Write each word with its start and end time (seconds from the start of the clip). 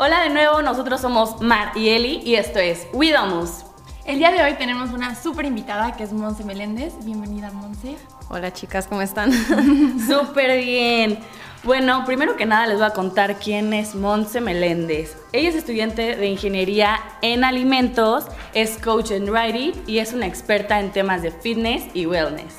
Hola 0.00 0.20
de 0.20 0.30
nuevo, 0.30 0.62
nosotros 0.62 1.00
somos 1.00 1.40
Mar 1.40 1.72
y 1.74 1.88
Eli 1.88 2.22
y 2.24 2.36
esto 2.36 2.60
es 2.60 2.86
Widomus. 2.92 3.64
El 4.04 4.20
día 4.20 4.30
de 4.30 4.44
hoy 4.44 4.54
tenemos 4.54 4.90
una 4.90 5.20
súper 5.20 5.44
invitada 5.44 5.96
que 5.96 6.04
es 6.04 6.12
Monse 6.12 6.44
Meléndez. 6.44 6.94
Bienvenida, 7.04 7.50
Monse. 7.50 7.96
Hola 8.28 8.52
chicas, 8.52 8.86
¿cómo 8.86 9.02
están? 9.02 9.32
Súper 10.06 10.64
bien. 10.64 11.18
Bueno, 11.64 12.04
primero 12.06 12.36
que 12.36 12.46
nada 12.46 12.68
les 12.68 12.76
voy 12.76 12.86
a 12.86 12.90
contar 12.90 13.40
quién 13.40 13.72
es 13.72 13.96
Monse 13.96 14.40
Meléndez. 14.40 15.16
Ella 15.32 15.48
es 15.48 15.56
estudiante 15.56 16.14
de 16.14 16.26
ingeniería 16.28 17.00
en 17.20 17.42
alimentos, 17.42 18.26
es 18.54 18.78
coach 18.78 19.10
en 19.10 19.28
writing 19.28 19.72
y 19.88 19.98
es 19.98 20.12
una 20.12 20.26
experta 20.26 20.78
en 20.78 20.92
temas 20.92 21.22
de 21.22 21.32
fitness 21.32 21.86
y 21.92 22.06
wellness. 22.06 22.54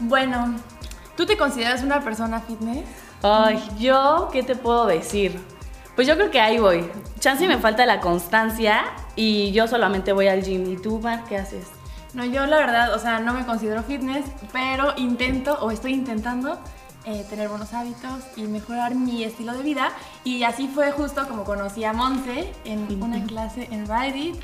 Bueno, 0.00 0.56
¿tú 1.16 1.24
te 1.24 1.36
consideras 1.36 1.84
una 1.84 2.00
persona 2.00 2.40
fitness? 2.40 2.84
Ay, 3.22 3.62
yo, 3.78 4.28
¿qué 4.32 4.42
te 4.42 4.56
puedo 4.56 4.86
decir? 4.86 5.40
Pues 5.96 6.06
yo 6.06 6.14
creo 6.14 6.30
que 6.30 6.40
ahí 6.40 6.58
voy. 6.58 6.84
Chance 7.20 7.48
me 7.48 7.56
falta 7.56 7.86
la 7.86 8.00
constancia 8.00 8.84
y 9.16 9.50
yo 9.52 9.66
solamente 9.66 10.12
voy 10.12 10.28
al 10.28 10.42
gym. 10.42 10.70
¿Y 10.70 10.76
tú, 10.76 11.00
Mar, 11.00 11.24
qué 11.26 11.38
haces? 11.38 11.68
No, 12.12 12.22
yo 12.24 12.44
la 12.46 12.58
verdad, 12.58 12.94
o 12.94 12.98
sea, 12.98 13.18
no 13.18 13.32
me 13.32 13.46
considero 13.46 13.82
fitness, 13.82 14.26
pero 14.52 14.92
intento 14.98 15.58
o 15.60 15.70
estoy 15.70 15.94
intentando 15.94 16.58
eh, 17.06 17.24
tener 17.30 17.48
buenos 17.48 17.72
hábitos 17.72 18.24
y 18.36 18.42
mejorar 18.42 18.94
mi 18.94 19.24
estilo 19.24 19.54
de 19.54 19.62
vida. 19.62 19.90
Y 20.22 20.42
así 20.42 20.68
fue 20.68 20.92
justo 20.92 21.26
como 21.28 21.44
conocí 21.44 21.84
a 21.84 21.94
Monse 21.94 22.52
en 22.66 23.02
una 23.02 23.24
clase 23.24 23.66
en 23.70 23.86
Ride 23.86 24.34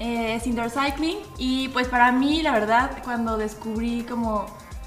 eh, 0.00 0.34
es 0.34 0.46
indoor 0.48 0.70
cycling. 0.70 1.18
Y 1.38 1.68
pues 1.68 1.86
para 1.86 2.10
mí, 2.10 2.42
la 2.42 2.50
verdad, 2.50 2.90
cuando 3.04 3.36
descubrí 3.36 4.02
como 4.02 4.46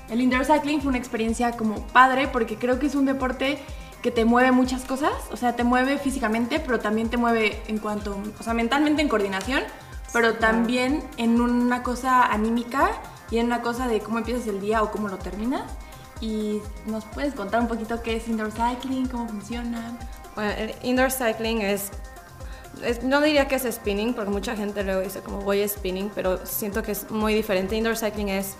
el 0.09 0.19
indoor 0.19 0.43
cycling 0.43 0.81
fue 0.81 0.89
una 0.89 0.97
experiencia 0.97 1.51
como 1.53 1.87
padre 1.87 2.27
porque 2.27 2.57
creo 2.57 2.77
que 2.77 2.87
es 2.87 2.95
un 2.95 3.05
deporte 3.05 3.59
que 4.01 4.11
te 4.11 4.25
mueve 4.25 4.51
muchas 4.51 4.85
cosas, 4.85 5.11
o 5.31 5.37
sea, 5.37 5.55
te 5.55 5.63
mueve 5.63 5.97
físicamente, 5.97 6.59
pero 6.59 6.79
también 6.79 7.09
te 7.09 7.17
mueve 7.17 7.61
en 7.67 7.79
cuanto, 7.79 8.17
o 8.39 8.43
sea, 8.43 8.53
mentalmente 8.53 9.01
en 9.01 9.09
coordinación, 9.09 9.63
pero 10.13 10.35
también 10.35 11.03
en 11.17 11.41
una 11.41 11.83
cosa 11.83 12.23
anímica 12.23 12.91
y 13.29 13.37
en 13.37 13.47
una 13.47 13.61
cosa 13.61 13.87
de 13.87 13.99
cómo 13.99 14.19
empiezas 14.19 14.47
el 14.47 14.61
día 14.61 14.81
o 14.81 14.91
cómo 14.91 15.07
lo 15.07 15.17
terminas. 15.17 15.63
Y 16.21 16.61
nos 16.85 17.05
puedes 17.05 17.33
contar 17.33 17.61
un 17.61 17.67
poquito 17.67 18.01
qué 18.01 18.17
es 18.17 18.27
indoor 18.27 18.51
cycling, 18.51 19.07
cómo 19.07 19.27
funciona. 19.27 19.97
Bueno, 20.35 20.51
el 20.51 20.75
indoor 20.83 21.11
cycling 21.11 21.61
es, 21.61 21.91
no 23.03 23.21
diría 23.21 23.47
que 23.47 23.55
es 23.55 23.63
spinning, 23.63 24.13
porque 24.13 24.31
mucha 24.31 24.55
gente 24.55 24.83
luego 24.83 25.01
dice 25.01 25.21
como 25.21 25.41
voy 25.41 25.61
a 25.61 25.67
spinning, 25.67 26.11
pero 26.13 26.45
siento 26.45 26.83
que 26.83 26.91
es 26.91 27.09
muy 27.11 27.33
diferente. 27.33 27.75
Indoor 27.75 27.97
cycling 27.97 28.29
es 28.29 28.55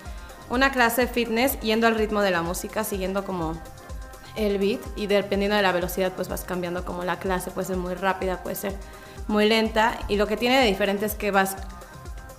una 0.48 0.72
clase 0.72 1.02
de 1.02 1.08
fitness 1.08 1.60
yendo 1.60 1.86
al 1.86 1.96
ritmo 1.96 2.22
de 2.22 2.30
la 2.30 2.42
música, 2.42 2.84
siguiendo 2.84 3.24
como 3.24 3.54
el 4.36 4.58
beat 4.58 4.80
y 4.96 5.06
dependiendo 5.06 5.56
de 5.56 5.62
la 5.62 5.72
velocidad 5.72 6.12
pues 6.14 6.28
vas 6.28 6.44
cambiando 6.44 6.84
como 6.84 7.04
la 7.04 7.18
clase, 7.18 7.50
puede 7.50 7.66
ser 7.66 7.76
muy 7.76 7.94
rápida, 7.94 8.42
puede 8.42 8.56
ser 8.56 8.74
muy 9.28 9.48
lenta 9.48 9.98
y 10.08 10.16
lo 10.16 10.26
que 10.26 10.36
tiene 10.36 10.58
de 10.60 10.66
diferente 10.66 11.06
es 11.06 11.14
que 11.14 11.30
vas, 11.30 11.56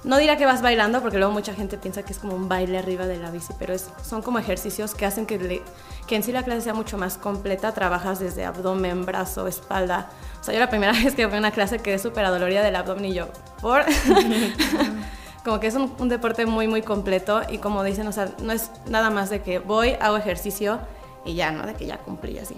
no 0.04 0.18
dirá 0.18 0.38
que 0.38 0.46
vas 0.46 0.62
bailando 0.62 1.02
porque 1.02 1.18
luego 1.18 1.34
mucha 1.34 1.54
gente 1.54 1.78
piensa 1.78 2.04
que 2.04 2.14
es 2.14 2.20
como 2.20 2.36
un 2.36 2.50
baile 2.50 2.78
arriba 2.78 3.08
de 3.08 3.18
la 3.18 3.32
bici, 3.32 3.54
pero 3.60 3.74
es, 3.74 3.90
son 4.04 4.22
como 4.22 4.40
ejercicios 4.40 4.96
que 4.96 5.06
hacen 5.06 5.26
que, 5.26 5.62
que 6.08 6.16
en 6.16 6.24
sí 6.24 6.32
la 6.32 6.44
clase 6.44 6.62
sea 6.62 6.74
mucho 6.74 6.98
más 6.98 7.18
completa, 7.18 7.74
trabajas 7.74 8.20
desde 8.20 8.46
abdomen, 8.46 9.06
brazo, 9.06 9.48
espalda. 9.48 10.10
O 10.40 10.44
sea, 10.44 10.54
yo 10.54 10.60
la 10.60 10.70
primera 10.70 10.92
vez 11.04 11.16
que 11.16 11.28
fui 11.28 11.36
a 11.36 11.40
una 11.40 11.52
clase 11.52 11.80
quedé 11.80 12.00
súper 12.00 12.26
adolorida 12.26 12.64
del 12.64 12.76
abdomen 12.76 13.06
y 13.06 13.14
yo, 13.14 13.28
¿por? 13.62 13.86
como 15.44 15.60
que 15.60 15.68
es 15.68 15.76
un, 15.76 15.94
un 15.98 16.10
deporte 16.10 16.46
muy, 16.46 16.68
muy 16.68 16.82
completo 16.82 17.42
y 17.50 17.58
como 17.58 17.84
dicen, 17.84 18.08
o 18.08 18.12
sea, 18.12 18.30
no 18.42 18.54
es 18.54 18.72
nada 18.88 19.10
más 19.10 19.30
de 19.30 19.42
que 19.42 19.60
voy, 19.60 19.96
hago 20.00 20.18
ejercicio 20.18 20.80
y 21.26 21.36
ya, 21.36 21.52
¿no? 21.52 21.66
De 21.66 21.74
que 21.76 21.86
ya 21.86 21.98
cumplí 21.98 22.38
así. 22.40 22.56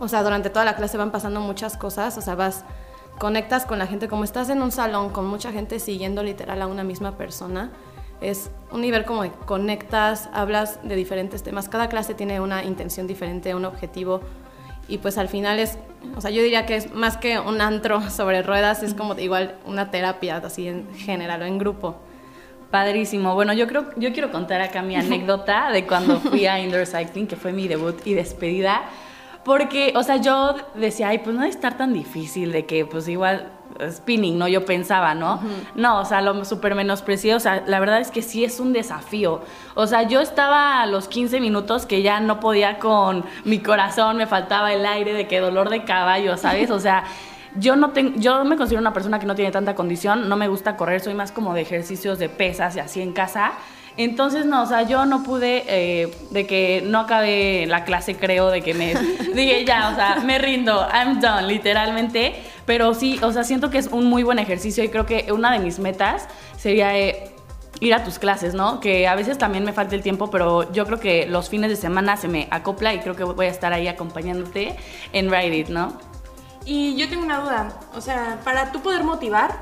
O 0.00 0.08
sea, 0.08 0.22
durante 0.22 0.50
toda 0.50 0.64
la 0.64 0.76
clase 0.76 0.96
van 0.96 1.10
pasando 1.10 1.40
muchas 1.40 1.76
cosas, 1.76 2.16
o 2.18 2.20
sea, 2.20 2.34
vas, 2.34 2.64
conectas 3.18 3.64
con 3.64 3.78
la 3.78 3.86
gente, 3.86 4.08
como 4.08 4.24
estás 4.24 4.48
en 4.50 4.62
un 4.62 4.72
salón 4.72 5.10
con 5.10 5.26
mucha 5.26 5.52
gente 5.52 5.78
siguiendo 5.78 6.22
literal 6.22 6.60
a 6.62 6.66
una 6.66 6.84
misma 6.84 7.16
persona, 7.16 7.70
es 8.20 8.50
un 8.72 8.80
nivel 8.80 9.04
como 9.04 9.22
de 9.22 9.30
conectas, 9.30 10.28
hablas 10.32 10.80
de 10.82 10.96
diferentes 10.96 11.42
temas, 11.42 11.68
cada 11.68 11.88
clase 11.88 12.14
tiene 12.14 12.40
una 12.40 12.64
intención 12.64 13.06
diferente, 13.06 13.54
un 13.54 13.64
objetivo, 13.64 14.20
y 14.88 14.98
pues 14.98 15.18
al 15.18 15.28
final 15.28 15.58
es, 15.58 15.78
o 16.16 16.20
sea, 16.20 16.30
yo 16.30 16.42
diría 16.42 16.66
que 16.66 16.76
es 16.76 16.92
más 16.92 17.16
que 17.16 17.38
un 17.38 17.60
antro 17.60 18.10
sobre 18.10 18.42
ruedas, 18.42 18.82
es 18.82 18.94
como 18.94 19.14
igual 19.18 19.56
una 19.66 19.90
terapia 19.90 20.38
así 20.38 20.68
en 20.68 20.92
general 20.94 21.42
o 21.42 21.44
en 21.44 21.58
grupo. 21.58 21.96
Padrísimo. 22.70 23.34
Bueno, 23.34 23.52
yo 23.52 23.66
creo, 23.66 23.86
yo 23.96 24.12
quiero 24.12 24.30
contar 24.32 24.60
acá 24.60 24.82
mi 24.82 24.96
anécdota 24.96 25.70
de 25.70 25.86
cuando 25.86 26.20
fui 26.20 26.46
a 26.46 26.58
indoor 26.58 26.86
cycling, 26.86 27.26
que 27.26 27.36
fue 27.36 27.52
mi 27.52 27.68
debut 27.68 28.06
y 28.06 28.14
despedida. 28.14 28.82
Porque, 29.44 29.92
o 29.94 30.02
sea, 30.02 30.16
yo 30.16 30.56
decía, 30.74 31.08
ay, 31.08 31.18
pues 31.18 31.34
no 31.34 31.42
debe 31.42 31.50
estar 31.50 31.76
tan 31.76 31.92
difícil 31.92 32.50
de 32.50 32.64
que, 32.64 32.86
pues 32.86 33.06
igual, 33.08 33.52
spinning, 33.90 34.38
¿no? 34.38 34.48
Yo 34.48 34.64
pensaba, 34.64 35.14
¿no? 35.14 35.40
No, 35.74 36.00
o 36.00 36.04
sea, 36.06 36.22
lo 36.22 36.44
súper 36.46 36.74
menosprecié. 36.74 37.34
O 37.34 37.40
sea, 37.40 37.62
la 37.66 37.78
verdad 37.78 38.00
es 38.00 38.10
que 38.10 38.22
sí 38.22 38.42
es 38.42 38.58
un 38.58 38.72
desafío. 38.72 39.42
O 39.74 39.86
sea, 39.86 40.04
yo 40.04 40.20
estaba 40.20 40.80
a 40.80 40.86
los 40.86 41.08
15 41.08 41.40
minutos 41.40 41.84
que 41.84 42.00
ya 42.00 42.20
no 42.20 42.40
podía 42.40 42.78
con 42.78 43.24
mi 43.44 43.58
corazón, 43.58 44.16
me 44.16 44.26
faltaba 44.26 44.72
el 44.72 44.86
aire, 44.86 45.12
de 45.12 45.28
que 45.28 45.40
dolor 45.40 45.68
de 45.68 45.84
caballo, 45.84 46.38
¿sabes? 46.38 46.70
O 46.70 46.80
sea 46.80 47.04
yo 47.56 47.76
no 47.76 47.90
tengo, 47.90 48.18
yo 48.18 48.44
me 48.44 48.56
considero 48.56 48.80
una 48.80 48.92
persona 48.92 49.18
que 49.18 49.26
no 49.26 49.34
tiene 49.34 49.50
tanta 49.50 49.74
condición, 49.74 50.28
no 50.28 50.36
me 50.36 50.48
gusta 50.48 50.76
correr, 50.76 51.00
soy 51.00 51.14
más 51.14 51.32
como 51.32 51.54
de 51.54 51.62
ejercicios 51.62 52.18
de 52.18 52.28
pesas 52.28 52.76
y 52.76 52.80
así 52.80 53.00
en 53.00 53.12
casa. 53.12 53.52
Entonces, 53.96 54.44
no, 54.44 54.64
o 54.64 54.66
sea, 54.66 54.82
yo 54.82 55.06
no 55.06 55.22
pude, 55.22 55.62
eh, 55.68 56.12
de 56.30 56.46
que 56.46 56.82
no 56.84 56.98
acabé 56.98 57.66
la 57.66 57.84
clase, 57.84 58.16
creo, 58.16 58.50
de 58.50 58.60
que 58.60 58.74
me 58.74 58.94
dije 59.34 59.64
ya, 59.64 59.90
o 59.90 59.94
sea, 59.94 60.16
me 60.24 60.38
rindo, 60.38 60.84
I'm 60.92 61.20
done, 61.20 61.46
literalmente. 61.46 62.34
Pero 62.66 62.94
sí, 62.94 63.20
o 63.22 63.32
sea, 63.32 63.44
siento 63.44 63.70
que 63.70 63.78
es 63.78 63.86
un 63.86 64.06
muy 64.06 64.24
buen 64.24 64.40
ejercicio 64.40 64.82
y 64.82 64.88
creo 64.88 65.06
que 65.06 65.30
una 65.32 65.52
de 65.52 65.60
mis 65.60 65.78
metas 65.78 66.26
sería 66.56 66.98
eh, 66.98 67.30
ir 67.80 67.94
a 67.94 68.02
tus 68.02 68.18
clases, 68.18 68.54
¿no? 68.54 68.80
Que 68.80 69.06
a 69.06 69.14
veces 69.14 69.38
también 69.38 69.64
me 69.64 69.72
falta 69.72 69.94
el 69.94 70.02
tiempo, 70.02 70.28
pero 70.28 70.72
yo 70.72 70.86
creo 70.86 70.98
que 70.98 71.26
los 71.26 71.48
fines 71.48 71.70
de 71.70 71.76
semana 71.76 72.16
se 72.16 72.26
me 72.26 72.48
acopla 72.50 72.94
y 72.94 72.98
creo 72.98 73.14
que 73.14 73.22
voy 73.22 73.46
a 73.46 73.50
estar 73.50 73.72
ahí 73.72 73.86
acompañándote 73.86 74.74
en 75.12 75.30
Ride 75.30 75.56
It, 75.56 75.68
¿no? 75.68 76.13
Y 76.64 76.96
yo 76.96 77.08
tengo 77.08 77.22
una 77.22 77.40
duda, 77.40 77.78
o 77.94 78.00
sea, 78.00 78.40
para 78.42 78.72
tú 78.72 78.80
poder 78.80 79.04
motivar, 79.04 79.60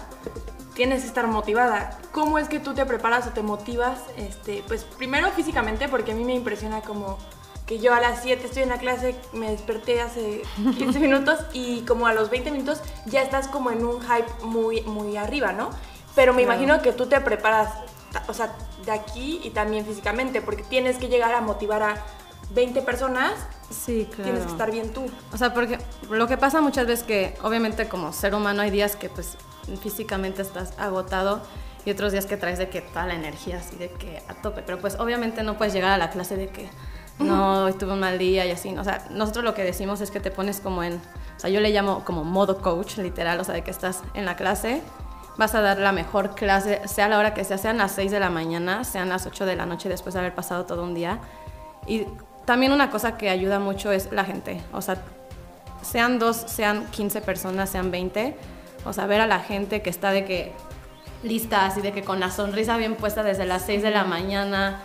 tienes 0.74 1.02
que 1.02 1.08
estar 1.08 1.26
motivada. 1.26 1.98
¿Cómo 2.12 2.38
es 2.38 2.48
que 2.48 2.60
tú 2.60 2.74
te 2.74 2.86
preparas 2.86 3.26
o 3.26 3.30
te 3.30 3.42
motivas? 3.42 3.98
Este, 4.16 4.62
pues 4.68 4.84
primero 4.84 5.30
físicamente, 5.32 5.88
porque 5.88 6.12
a 6.12 6.14
mí 6.14 6.24
me 6.24 6.34
impresiona 6.34 6.80
como 6.80 7.18
que 7.66 7.78
yo 7.78 7.94
a 7.94 8.00
las 8.00 8.22
7 8.22 8.44
estoy 8.44 8.64
en 8.64 8.68
la 8.68 8.78
clase, 8.78 9.16
me 9.32 9.50
desperté 9.50 10.00
hace 10.00 10.42
15 10.78 10.98
minutos 11.00 11.40
y 11.52 11.82
como 11.82 12.06
a 12.06 12.12
los 12.12 12.30
20 12.30 12.50
minutos 12.50 12.82
ya 13.06 13.22
estás 13.22 13.48
como 13.48 13.70
en 13.70 13.84
un 13.84 14.00
hype 14.00 14.44
muy, 14.44 14.82
muy 14.82 15.16
arriba, 15.16 15.52
¿no? 15.52 15.70
Pero 16.14 16.34
me 16.34 16.42
imagino 16.42 16.82
que 16.82 16.92
tú 16.92 17.06
te 17.06 17.20
preparas, 17.20 17.72
o 18.28 18.34
sea, 18.34 18.54
de 18.84 18.92
aquí 18.92 19.40
y 19.42 19.50
también 19.50 19.86
físicamente, 19.86 20.42
porque 20.42 20.62
tienes 20.62 20.98
que 20.98 21.08
llegar 21.08 21.34
a 21.34 21.40
motivar 21.40 21.82
a 21.82 22.04
20 22.54 22.82
personas, 22.82 23.32
sí, 23.70 24.06
claro. 24.06 24.24
tienes 24.24 24.44
que 24.44 24.52
estar 24.52 24.70
bien 24.70 24.92
tú. 24.92 25.06
O 25.32 25.36
sea, 25.36 25.54
porque 25.54 25.78
lo 26.10 26.26
que 26.26 26.36
pasa 26.36 26.60
muchas 26.60 26.86
veces 26.86 27.04
que 27.04 27.34
obviamente 27.42 27.88
como 27.88 28.12
ser 28.12 28.34
humano 28.34 28.62
hay 28.62 28.70
días 28.70 28.96
que 28.96 29.08
pues 29.08 29.36
físicamente 29.80 30.42
estás 30.42 30.72
agotado 30.78 31.42
y 31.84 31.90
otros 31.90 32.12
días 32.12 32.26
que 32.26 32.36
traes 32.36 32.58
de 32.58 32.68
que 32.68 32.80
toda 32.80 33.06
la 33.06 33.14
energía 33.14 33.58
así 33.58 33.76
de 33.76 33.90
que 33.90 34.22
a 34.28 34.34
tope, 34.34 34.62
pero 34.62 34.78
pues 34.78 34.98
obviamente 34.98 35.42
no 35.42 35.56
puedes 35.56 35.74
llegar 35.74 35.92
a 35.92 35.98
la 35.98 36.10
clase 36.10 36.36
de 36.36 36.48
que 36.48 36.68
no, 37.18 37.68
estuve 37.68 37.92
un 37.92 38.00
mal 38.00 38.18
día 38.18 38.44
y 38.46 38.50
así, 38.50 38.76
o 38.76 38.84
sea, 38.84 39.06
nosotros 39.10 39.44
lo 39.44 39.54
que 39.54 39.62
decimos 39.62 40.00
es 40.00 40.10
que 40.10 40.20
te 40.20 40.30
pones 40.30 40.60
como 40.60 40.82
en, 40.82 40.94
o 40.94 41.40
sea, 41.40 41.50
yo 41.50 41.60
le 41.60 41.70
llamo 41.70 42.04
como 42.04 42.24
modo 42.24 42.60
coach, 42.60 42.96
literal, 42.98 43.38
o 43.38 43.44
sea, 43.44 43.54
de 43.54 43.62
que 43.62 43.70
estás 43.70 44.02
en 44.14 44.24
la 44.24 44.34
clase, 44.34 44.82
vas 45.36 45.54
a 45.54 45.60
dar 45.60 45.78
la 45.78 45.92
mejor 45.92 46.34
clase, 46.34 46.80
sea 46.86 47.08
la 47.08 47.18
hora 47.18 47.34
que 47.34 47.44
sea, 47.44 47.58
sean 47.58 47.78
las 47.78 47.92
6 47.92 48.10
de 48.10 48.20
la 48.20 48.30
mañana, 48.30 48.84
sean 48.84 49.08
las 49.08 49.26
8 49.26 49.46
de 49.46 49.56
la 49.56 49.66
noche 49.66 49.88
después 49.88 50.14
de 50.14 50.20
haber 50.20 50.34
pasado 50.34 50.64
todo 50.64 50.82
un 50.82 50.94
día, 50.94 51.20
y 51.86 52.06
también 52.44 52.72
una 52.72 52.90
cosa 52.90 53.16
que 53.16 53.30
ayuda 53.30 53.58
mucho 53.58 53.92
es 53.92 54.10
la 54.12 54.24
gente. 54.24 54.60
O 54.72 54.80
sea, 54.80 54.96
sean 55.82 56.18
dos, 56.18 56.36
sean 56.36 56.86
15 56.86 57.20
personas, 57.20 57.70
sean 57.70 57.90
20. 57.90 58.36
O 58.84 58.92
sea, 58.92 59.06
ver 59.06 59.20
a 59.20 59.26
la 59.26 59.40
gente 59.40 59.82
que 59.82 59.90
está 59.90 60.10
de 60.10 60.24
que 60.24 60.52
lista, 61.22 61.66
así 61.66 61.80
de 61.80 61.92
que 61.92 62.02
con 62.02 62.20
la 62.20 62.30
sonrisa 62.30 62.76
bien 62.76 62.96
puesta 62.96 63.22
desde 63.22 63.46
las 63.46 63.62
6 63.62 63.82
de 63.82 63.90
la 63.90 64.04
mañana, 64.04 64.80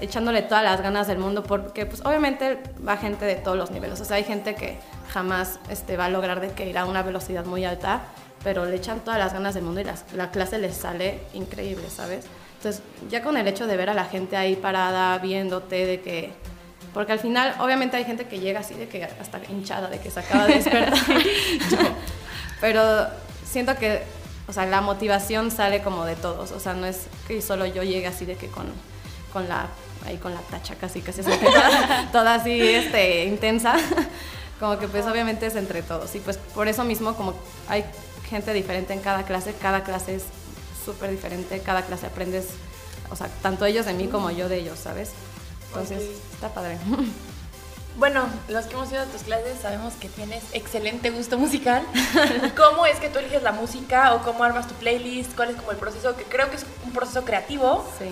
echándole 0.00 0.42
todas 0.42 0.64
las 0.64 0.80
ganas 0.80 1.06
del 1.06 1.18
mundo, 1.18 1.42
porque 1.42 1.86
pues 1.86 2.00
obviamente 2.04 2.58
va 2.86 2.96
gente 2.96 3.26
de 3.26 3.36
todos 3.36 3.56
los 3.56 3.70
niveles. 3.70 4.00
O 4.00 4.04
sea, 4.04 4.16
hay 4.16 4.24
gente 4.24 4.54
que 4.54 4.78
jamás 5.12 5.58
este, 5.68 5.96
va 5.96 6.06
a 6.06 6.10
lograr 6.10 6.40
de 6.40 6.52
que 6.52 6.68
ir 6.68 6.78
a 6.78 6.86
una 6.86 7.02
velocidad 7.02 7.44
muy 7.44 7.64
alta, 7.64 8.02
pero 8.42 8.64
le 8.64 8.76
echan 8.76 9.00
todas 9.00 9.18
las 9.18 9.32
ganas 9.32 9.54
del 9.54 9.64
mundo 9.64 9.80
y 9.80 10.16
la 10.16 10.30
clase 10.30 10.58
les 10.58 10.76
sale 10.76 11.20
increíble, 11.34 11.88
¿sabes? 11.90 12.26
Entonces, 12.56 12.82
ya 13.10 13.22
con 13.22 13.36
el 13.36 13.46
hecho 13.46 13.66
de 13.66 13.76
ver 13.76 13.90
a 13.90 13.94
la 13.94 14.06
gente 14.06 14.36
ahí 14.36 14.56
parada, 14.56 15.18
viéndote, 15.18 15.84
de 15.84 16.00
que 16.00 16.32
porque 16.94 17.12
al 17.12 17.18
final, 17.18 17.56
obviamente 17.58 17.96
hay 17.96 18.04
gente 18.04 18.26
que 18.26 18.38
llega 18.38 18.60
así 18.60 18.74
de 18.74 18.88
que 18.88 19.02
hasta 19.04 19.40
hinchada, 19.50 19.88
de 19.90 19.98
que 19.98 20.10
se 20.10 20.20
acaba 20.20 20.46
de 20.46 20.54
despertar. 20.54 20.98
Pero 22.60 23.08
siento 23.44 23.76
que, 23.76 24.02
o 24.46 24.52
sea, 24.52 24.64
la 24.64 24.80
motivación 24.80 25.50
sale 25.50 25.82
como 25.82 26.04
de 26.04 26.14
todos. 26.14 26.52
O 26.52 26.60
sea, 26.60 26.72
no 26.74 26.86
es 26.86 27.08
que 27.26 27.42
solo 27.42 27.66
yo 27.66 27.82
llegue 27.82 28.06
así 28.06 28.24
de 28.24 28.36
que 28.36 28.46
con, 28.46 28.66
con 29.32 29.48
la, 29.48 29.66
ahí 30.06 30.18
con 30.18 30.32
la 30.32 30.40
tacha 30.40 30.76
casi, 30.76 31.00
casi 31.00 31.22
toda, 31.22 32.08
toda 32.12 32.34
así 32.36 32.60
este, 32.60 33.24
intensa. 33.24 33.74
como 34.60 34.78
que 34.78 34.86
pues 34.86 35.04
obviamente 35.06 35.46
es 35.46 35.56
entre 35.56 35.82
todos. 35.82 36.14
Y 36.14 36.20
pues 36.20 36.38
por 36.38 36.68
eso 36.68 36.84
mismo 36.84 37.16
como 37.16 37.34
hay 37.68 37.84
gente 38.30 38.52
diferente 38.52 38.92
en 38.92 39.00
cada 39.00 39.24
clase, 39.24 39.52
cada 39.60 39.82
clase 39.82 40.14
es 40.14 40.24
súper 40.84 41.10
diferente, 41.10 41.60
cada 41.60 41.82
clase 41.82 42.06
aprendes, 42.06 42.46
o 43.10 43.16
sea, 43.16 43.28
tanto 43.42 43.64
ellos 43.64 43.84
de 43.86 43.94
mí 43.94 44.06
como 44.06 44.30
yo 44.30 44.48
de 44.48 44.58
ellos, 44.58 44.78
¿sabes? 44.78 45.10
Entonces, 45.74 46.02
está 46.32 46.48
padre. 46.52 46.78
Bueno, 47.96 48.26
los 48.48 48.64
que 48.66 48.74
hemos 48.74 48.90
ido 48.90 49.02
a 49.02 49.04
tus 49.04 49.22
clases 49.22 49.56
sabemos 49.62 49.94
que 49.94 50.08
tienes 50.08 50.42
excelente 50.52 51.10
gusto 51.10 51.38
musical. 51.38 51.84
¿Cómo 52.56 52.86
es 52.86 52.98
que 52.98 53.08
tú 53.08 53.20
eliges 53.20 53.44
la 53.44 53.52
música 53.52 54.14
o 54.14 54.22
cómo 54.24 54.42
armas 54.42 54.66
tu 54.66 54.74
playlist? 54.74 55.36
¿Cuál 55.36 55.50
es 55.50 55.56
como 55.56 55.70
el 55.70 55.76
proceso? 55.76 56.16
Que 56.16 56.24
creo 56.24 56.50
que 56.50 56.56
es 56.56 56.66
un 56.84 56.90
proceso 56.92 57.24
creativo 57.24 57.88
Sí. 58.00 58.06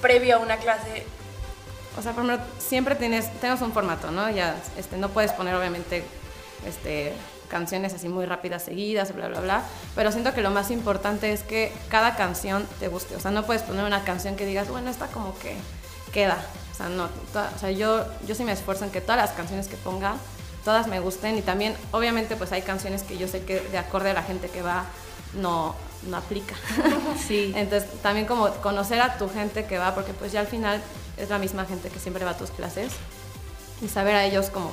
previo 0.00 0.36
a 0.36 0.38
una 0.38 0.56
clase. 0.56 1.04
O 1.98 2.02
sea, 2.02 2.12
primero, 2.14 2.38
siempre 2.58 2.94
tienes, 2.94 3.30
tenemos 3.38 3.60
un 3.60 3.72
formato, 3.72 4.10
¿no? 4.10 4.30
Ya, 4.30 4.56
este, 4.78 4.96
no 4.96 5.10
puedes 5.10 5.32
poner 5.32 5.54
obviamente, 5.54 6.02
este, 6.66 7.12
canciones 7.50 7.92
así 7.92 8.08
muy 8.08 8.24
rápidas 8.24 8.62
seguidas, 8.62 9.14
bla, 9.14 9.28
bla, 9.28 9.40
bla. 9.40 9.62
Pero 9.94 10.12
siento 10.12 10.32
que 10.32 10.40
lo 10.40 10.50
más 10.50 10.70
importante 10.70 11.32
es 11.34 11.42
que 11.42 11.74
cada 11.90 12.16
canción 12.16 12.66
te 12.80 12.88
guste. 12.88 13.16
O 13.16 13.20
sea, 13.20 13.32
no 13.32 13.44
puedes 13.44 13.60
poner 13.64 13.84
una 13.84 14.02
canción 14.02 14.34
que 14.34 14.46
digas, 14.46 14.68
bueno, 14.70 14.88
esta 14.88 15.08
como 15.08 15.38
que 15.40 15.56
queda. 16.16 16.38
O 16.72 16.74
sea, 16.74 16.88
no. 16.88 17.08
toda- 17.32 17.52
o 17.54 17.58
sea, 17.58 17.70
yo, 17.70 18.06
yo 18.26 18.34
sí 18.34 18.42
me 18.44 18.52
esfuerzo 18.52 18.84
en 18.84 18.90
que 18.90 19.02
todas 19.02 19.18
las 19.18 19.32
canciones 19.32 19.68
que 19.68 19.76
ponga, 19.76 20.14
todas 20.64 20.86
me 20.86 20.98
gusten. 21.00 21.36
Y 21.36 21.42
también, 21.42 21.76
obviamente, 21.92 22.36
pues 22.36 22.52
hay 22.52 22.62
canciones 22.62 23.02
que 23.02 23.18
yo 23.18 23.28
sé 23.28 23.44
que 23.44 23.60
de 23.60 23.76
acorde 23.78 24.10
a 24.10 24.14
la 24.14 24.22
gente 24.22 24.48
que 24.48 24.62
va, 24.62 24.86
no, 25.34 25.74
no 26.08 26.16
aplica. 26.16 26.54
Sí. 27.28 27.52
Entonces, 27.56 27.88
también 28.02 28.26
como 28.26 28.48
conocer 28.62 29.00
a 29.02 29.18
tu 29.18 29.28
gente 29.28 29.66
que 29.66 29.76
va, 29.78 29.94
porque 29.94 30.12
pues 30.14 30.32
ya 30.32 30.40
al 30.40 30.46
final 30.46 30.82
es 31.18 31.28
la 31.28 31.38
misma 31.38 31.66
gente 31.66 31.90
que 31.90 31.98
siempre 31.98 32.24
va 32.24 32.30
a 32.32 32.36
tus 32.38 32.50
clases 32.50 32.92
y 33.82 33.88
saber 33.88 34.14
a 34.14 34.24
ellos 34.24 34.48
como 34.50 34.70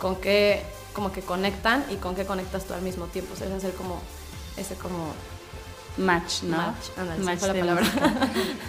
con 0.00 0.16
qué 0.16 0.62
como 0.94 1.12
que 1.12 1.20
conectan 1.20 1.84
y 1.90 1.96
con 1.96 2.16
qué 2.16 2.24
conectas 2.26 2.64
tú 2.64 2.74
al 2.74 2.82
mismo 2.82 3.04
tiempo, 3.06 3.34
o 3.34 3.36
sea, 3.36 3.46
es 3.46 3.52
hacer 3.52 3.74
como 3.74 4.00
ese 4.56 4.74
como 4.74 5.12
Match, 6.00 6.42
¿no? 6.42 6.56
Match, 6.56 7.38
esa 7.38 7.38
fue 7.38 7.48
la 7.48 7.74
palabra. 7.74 7.84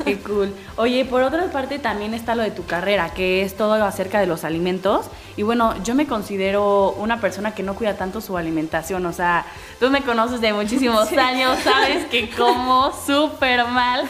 Qué 0.05 0.19
cool. 0.19 0.53
Oye, 0.77 1.05
por 1.05 1.23
otra 1.23 1.45
parte 1.51 1.79
también 1.79 2.13
está 2.13 2.35
lo 2.35 2.43
de 2.43 2.51
tu 2.51 2.65
carrera, 2.65 3.09
que 3.13 3.41
es 3.43 3.55
todo 3.55 3.73
acerca 3.83 4.19
de 4.19 4.27
los 4.27 4.43
alimentos. 4.43 5.07
Y 5.37 5.43
bueno, 5.43 5.73
yo 5.83 5.95
me 5.95 6.07
considero 6.07 6.91
una 6.99 7.21
persona 7.21 7.53
que 7.55 7.63
no 7.63 7.75
cuida 7.75 7.95
tanto 7.95 8.19
su 8.21 8.37
alimentación. 8.37 9.05
O 9.05 9.13
sea, 9.13 9.45
tú 9.79 9.89
me 9.89 10.01
conoces 10.03 10.41
de 10.41 10.53
muchísimos 10.53 11.11
años, 11.17 11.57
sabes 11.63 12.05
que 12.07 12.29
como 12.29 12.91
súper 13.05 13.65
mal. 13.65 14.05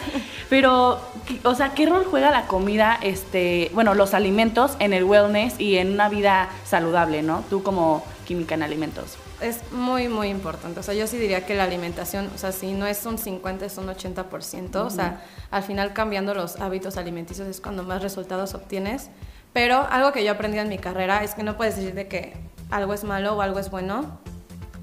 Pero, 0.50 1.00
¿qué- 1.28 1.40
o 1.44 1.56
sea, 1.56 1.74
¿qué 1.74 1.86
rol 1.86 2.06
juega 2.10 2.32
la 2.32 2.48
comida, 2.48 2.98
este, 3.02 3.70
bueno, 3.74 3.94
los 3.94 4.14
alimentos 4.14 4.72
en 4.80 4.94
el 4.94 5.04
wellness 5.04 5.60
y 5.60 5.78
en 5.78 5.94
una 5.94 6.10
vida 6.10 6.50
saludable, 6.66 7.22
¿no? 7.22 7.44
Tú 7.50 7.64
como 7.64 8.04
química 8.22 8.56
en 8.56 8.64
alimentos. 8.64 9.18
es 9.42 9.60
muy, 9.72 10.08
muy 10.08 10.30
importante. 10.30 10.80
O 10.80 10.84
sea, 10.84 10.94
yo 10.94 11.08
sí 11.08 11.18
diría 11.18 11.46
que 11.46 11.56
la 11.56 11.64
alimentación, 11.64 12.30
o 12.34 12.38
sea, 12.38 12.52
si 12.52 12.74
no 12.74 12.86
es 12.88 13.06
un 13.06 13.18
50, 13.18 13.66
es 13.66 13.78
un 13.78 13.88
80%. 13.88 14.76
O 14.76 14.90
sea, 14.90 15.24
al 15.50 15.64
final 15.64 15.94
cambiando 15.94 16.34
los 16.34 16.60
hábitos 16.60 16.98
alimenticios 16.98 17.48
es 17.48 17.62
cuando 17.62 17.84
más 17.84 18.02
resultados 18.02 18.54
obtienes. 18.54 19.10
Pero 19.54 19.86
algo 19.90 20.12
que 20.12 20.24
yo 20.24 20.32
aprendí 20.32 20.60
en 20.60 20.70
mi 20.70 20.78
carrera 20.78 21.24
es 21.24 21.36
que 21.36 21.44
no 21.44 21.58
puedes 21.58 21.76
decir 21.76 21.94
de 21.94 22.08
que 22.08 22.34
algo 22.70 22.94
es 22.94 23.04
malo 23.04 23.36
o 23.36 23.42
algo 23.42 23.60
es 23.60 23.70
bueno. 23.70 24.20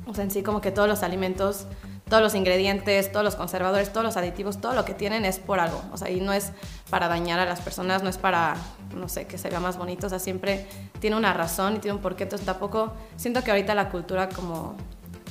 O 0.06 0.14
sea, 0.14 0.24
en 0.24 0.30
sí 0.30 0.42
como 0.42 0.60
que 0.60 0.70
todos 0.70 0.88
los 0.88 1.02
alimentos, 1.02 1.66
todos 2.08 2.22
los 2.22 2.34
ingredientes, 2.34 3.10
todos 3.12 3.24
los 3.24 3.36
conservadores, 3.36 3.92
todos 3.92 4.04
los 4.04 4.16
aditivos, 4.16 4.60
todo 4.60 4.74
lo 4.74 4.84
que 4.84 4.94
tienen 4.94 5.24
es 5.24 5.38
por 5.38 5.60
algo. 5.60 5.82
O 5.92 5.96
sea, 5.96 6.10
y 6.10 6.20
no 6.20 6.32
es 6.32 6.52
para 6.90 7.08
dañar 7.08 7.38
a 7.38 7.44
las 7.44 7.60
personas, 7.60 8.02
no 8.02 8.10
es 8.10 8.18
para, 8.18 8.56
no 8.94 9.08
sé, 9.08 9.26
que 9.26 9.38
se 9.38 9.50
vea 9.50 9.60
más 9.60 9.76
bonito. 9.76 10.06
O 10.06 10.10
sea, 10.10 10.18
siempre 10.18 10.66
tiene 11.00 11.16
una 11.16 11.32
razón 11.32 11.76
y 11.76 11.78
tiene 11.78 11.96
un 11.96 12.02
porqué. 12.02 12.24
Entonces 12.24 12.46
tampoco, 12.46 12.92
siento 13.16 13.42
que 13.42 13.50
ahorita 13.50 13.74
la 13.74 13.90
cultura 13.90 14.28
como 14.28 14.76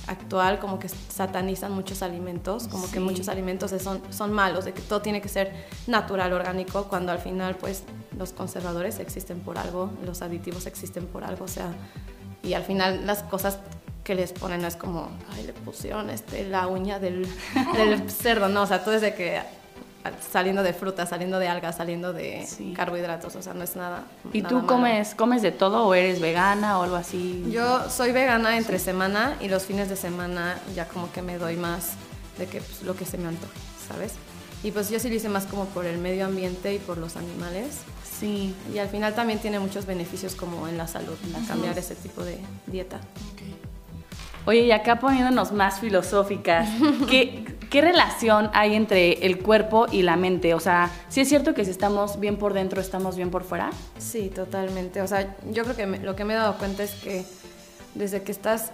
actual 0.07 0.59
como 0.59 0.80
que 0.80 0.89
satanizan 0.89 1.71
muchos 1.71 2.01
alimentos, 2.01 2.68
como 2.68 2.89
que 2.89 3.00
muchos 3.00 3.27
alimentos 3.27 3.71
son, 3.81 4.01
son 4.09 4.31
malos, 4.31 4.65
de 4.65 4.74
que 4.74 4.81
todo 4.81 5.01
tiene 5.01 5.21
que 5.21 5.30
ser 5.30 5.54
natural, 5.86 6.33
orgánico, 6.33 6.86
cuando 6.86 7.12
al 7.12 7.19
final 7.19 7.56
pues 7.56 7.83
los 8.18 8.31
conservadores 8.31 9.00
existen 9.00 9.39
por 9.39 9.57
algo, 9.57 9.92
los 10.06 10.21
aditivos 10.21 10.65
existen 10.65 11.06
por 11.06 11.24
algo, 11.24 11.45
o 11.45 11.50
sea, 11.50 11.74
y 12.42 12.53
al 12.53 12.63
final 12.63 13.06
las 13.06 13.24
cosas 13.24 13.60
que 14.03 14.15
les 14.15 14.31
ponen 14.31 14.62
no 14.62 14.68
es 14.68 14.77
como, 14.77 15.10
ay, 15.36 15.44
le 15.45 15.53
pusieron 15.53 16.10
este, 16.10 16.48
la 16.48 16.68
uña 16.68 17.00
del, 17.00 17.27
del 17.75 18.10
cerdo, 18.10 18.48
no, 18.48 18.63
o 18.63 18.65
sea, 18.65 18.83
todo 18.83 18.94
desde 18.94 19.13
que 19.13 19.42
saliendo 20.32 20.64
de 20.64 20.74
frutas, 20.74 21.10
saliendo 21.10 21.38
de 21.40 21.48
algas, 21.48 21.78
saliendo 21.78 22.14
de 22.14 22.46
Sí. 22.48 22.74
carbohidratos, 22.76 23.36
o 23.36 23.42
sea, 23.42 23.54
no 23.54 23.64
es 23.64 23.76
nada. 23.76 24.04
¿Y 24.32 24.42
nada 24.42 24.50
tú 24.50 24.56
malo. 24.56 24.68
comes, 24.68 25.16
comes 25.16 25.42
de 25.42 25.52
todo 25.52 25.86
o 25.86 25.94
eres 25.94 26.22
vegana 26.22 26.80
o 26.80 26.84
algo 26.84 26.96
así? 26.96 27.44
Yo 27.52 27.90
soy 27.90 28.12
vegana 28.12 28.58
entre 28.58 28.80
semana 28.80 29.36
y 29.42 29.50
los 29.50 29.64
fines 29.64 29.90
de 29.90 29.96
semana 29.96 30.58
ya 30.76 30.88
como 30.88 31.12
que 31.12 31.22
me 31.22 31.38
doy 31.38 31.58
más 31.58 31.92
de 32.38 32.46
que 32.46 32.62
pues, 32.62 32.84
lo 32.84 32.96
que 32.96 33.06
se 33.06 33.18
me 33.18 33.28
antoje, 33.28 33.54
¿sabes? 33.88 34.14
Y 34.64 34.72
pues 34.72 34.90
yo 34.90 35.00
sí 35.00 35.10
lo 35.10 35.16
hice 35.16 35.30
más 35.30 35.46
como 35.46 35.66
por 35.66 35.86
el 35.86 35.98
medio 35.98 36.26
ambiente 36.26 36.74
y 36.74 36.80
por 36.80 36.98
los 36.98 37.16
animales. 37.18 37.80
Sí. 38.20 38.56
Y 38.74 38.80
al 38.80 38.90
final 38.90 39.14
también 39.14 39.40
tiene 39.40 39.60
muchos 39.60 39.86
beneficios 39.86 40.34
como 40.36 40.68
en 40.68 40.78
la 40.78 40.88
salud, 40.88 41.16
a 41.36 41.48
cambiar 41.48 41.78
ese 41.78 41.96
tipo 41.96 42.24
de 42.24 42.40
dieta. 42.66 43.00
Oye, 44.46 44.62
y 44.62 44.72
acá 44.72 45.00
poniéndonos 45.00 45.52
más 45.52 45.80
filosóficas, 45.82 46.70
¿qué, 47.10 47.56
¿qué 47.69 47.81
relación 47.81 48.50
hay 48.54 48.75
entre 48.75 49.25
el 49.25 49.40
cuerpo 49.42 49.88
y 49.92 50.02
la 50.04 50.16
mente? 50.16 50.54
O 50.54 50.60
sea, 50.60 50.90
¿sí 51.10 51.22
es 51.22 51.30
cierto 51.30 51.54
que 51.54 51.66
si 51.66 51.72
estamos 51.72 52.19
bien 52.19 52.38
por 52.38 52.54
dentro, 52.54 52.80
estamos 52.81 53.16
bien 53.16 53.30
por 53.31 53.44
fuera? 53.44 53.69
Sí, 53.98 54.30
totalmente. 54.30 55.02
O 55.02 55.08
sea, 55.08 55.36
yo 55.52 55.64
creo 55.64 55.75
que 55.75 55.86
me- 55.86 56.00
lo 56.00 56.16
que 56.16 56.25
me 56.25 56.34
he 56.34 56.38
dado 56.38 56.58
cuenta 56.58 56.84
es 56.84 56.92
que 56.96 57.25
desde 57.96 58.22
que 58.24 58.31
estás 58.31 58.72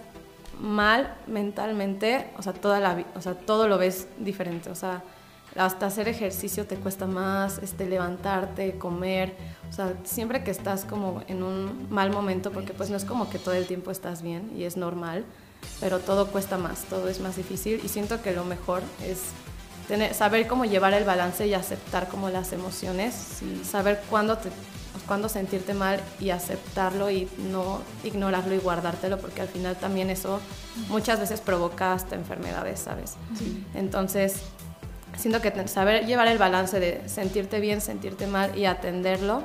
mal 0.60 1.14
mentalmente, 1.26 2.26
o 2.38 2.42
sea, 2.42 2.52
toda 2.52 2.80
la, 2.80 3.04
o 3.14 3.20
sea, 3.20 3.34
todo 3.34 3.68
lo 3.68 3.78
ves 3.78 4.06
diferente. 4.18 4.70
O 4.70 4.74
sea, 4.74 5.02
hasta 5.56 5.86
hacer 5.86 6.08
ejercicio 6.08 6.66
te 6.66 6.76
cuesta 6.76 7.06
más, 7.06 7.58
este, 7.58 7.86
levantarte, 7.86 8.76
comer. 8.78 9.34
O 9.68 9.72
sea, 9.72 9.94
siempre 10.04 10.42
que 10.44 10.50
estás 10.50 10.84
como 10.84 11.22
en 11.28 11.42
un 11.42 11.86
mal 11.90 12.10
momento, 12.10 12.50
porque 12.52 12.72
pues 12.72 12.90
no 12.90 12.96
es 12.96 13.04
como 13.04 13.30
que 13.30 13.38
todo 13.38 13.54
el 13.54 13.66
tiempo 13.66 13.90
estás 13.90 14.22
bien 14.22 14.50
y 14.56 14.64
es 14.64 14.76
normal, 14.76 15.24
pero 15.80 15.98
todo 15.98 16.28
cuesta 16.28 16.58
más, 16.58 16.84
todo 16.84 17.08
es 17.08 17.20
más 17.20 17.36
difícil 17.36 17.80
y 17.84 17.88
siento 17.88 18.22
que 18.22 18.32
lo 18.32 18.44
mejor 18.44 18.82
es 19.02 19.20
tener, 19.88 20.14
saber 20.14 20.46
cómo 20.46 20.64
llevar 20.64 20.94
el 20.94 21.04
balance 21.04 21.46
y 21.46 21.54
aceptar 21.54 22.08
como 22.08 22.30
las 22.30 22.52
emociones, 22.52 23.14
saber 23.64 24.02
cuándo, 24.08 24.38
te, 24.38 24.48
cuándo 25.06 25.28
sentirte 25.28 25.74
mal 25.74 26.00
y 26.20 26.30
aceptarlo 26.30 27.10
y 27.10 27.28
no 27.50 27.80
ignorarlo 28.02 28.54
y 28.54 28.58
guardártelo, 28.58 29.18
porque 29.18 29.40
al 29.40 29.48
final 29.48 29.76
también 29.76 30.10
eso 30.10 30.40
muchas 30.88 31.20
veces 31.20 31.40
provoca 31.40 31.92
hasta 31.92 32.14
enfermedades, 32.14 32.80
¿sabes? 32.80 33.14
Entonces, 33.74 34.42
siento 35.16 35.40
que 35.40 35.68
saber 35.68 36.06
llevar 36.06 36.28
el 36.28 36.38
balance 36.38 36.80
de 36.80 37.08
sentirte 37.08 37.60
bien, 37.60 37.80
sentirte 37.80 38.26
mal 38.26 38.56
y 38.58 38.66
atenderlo. 38.66 39.42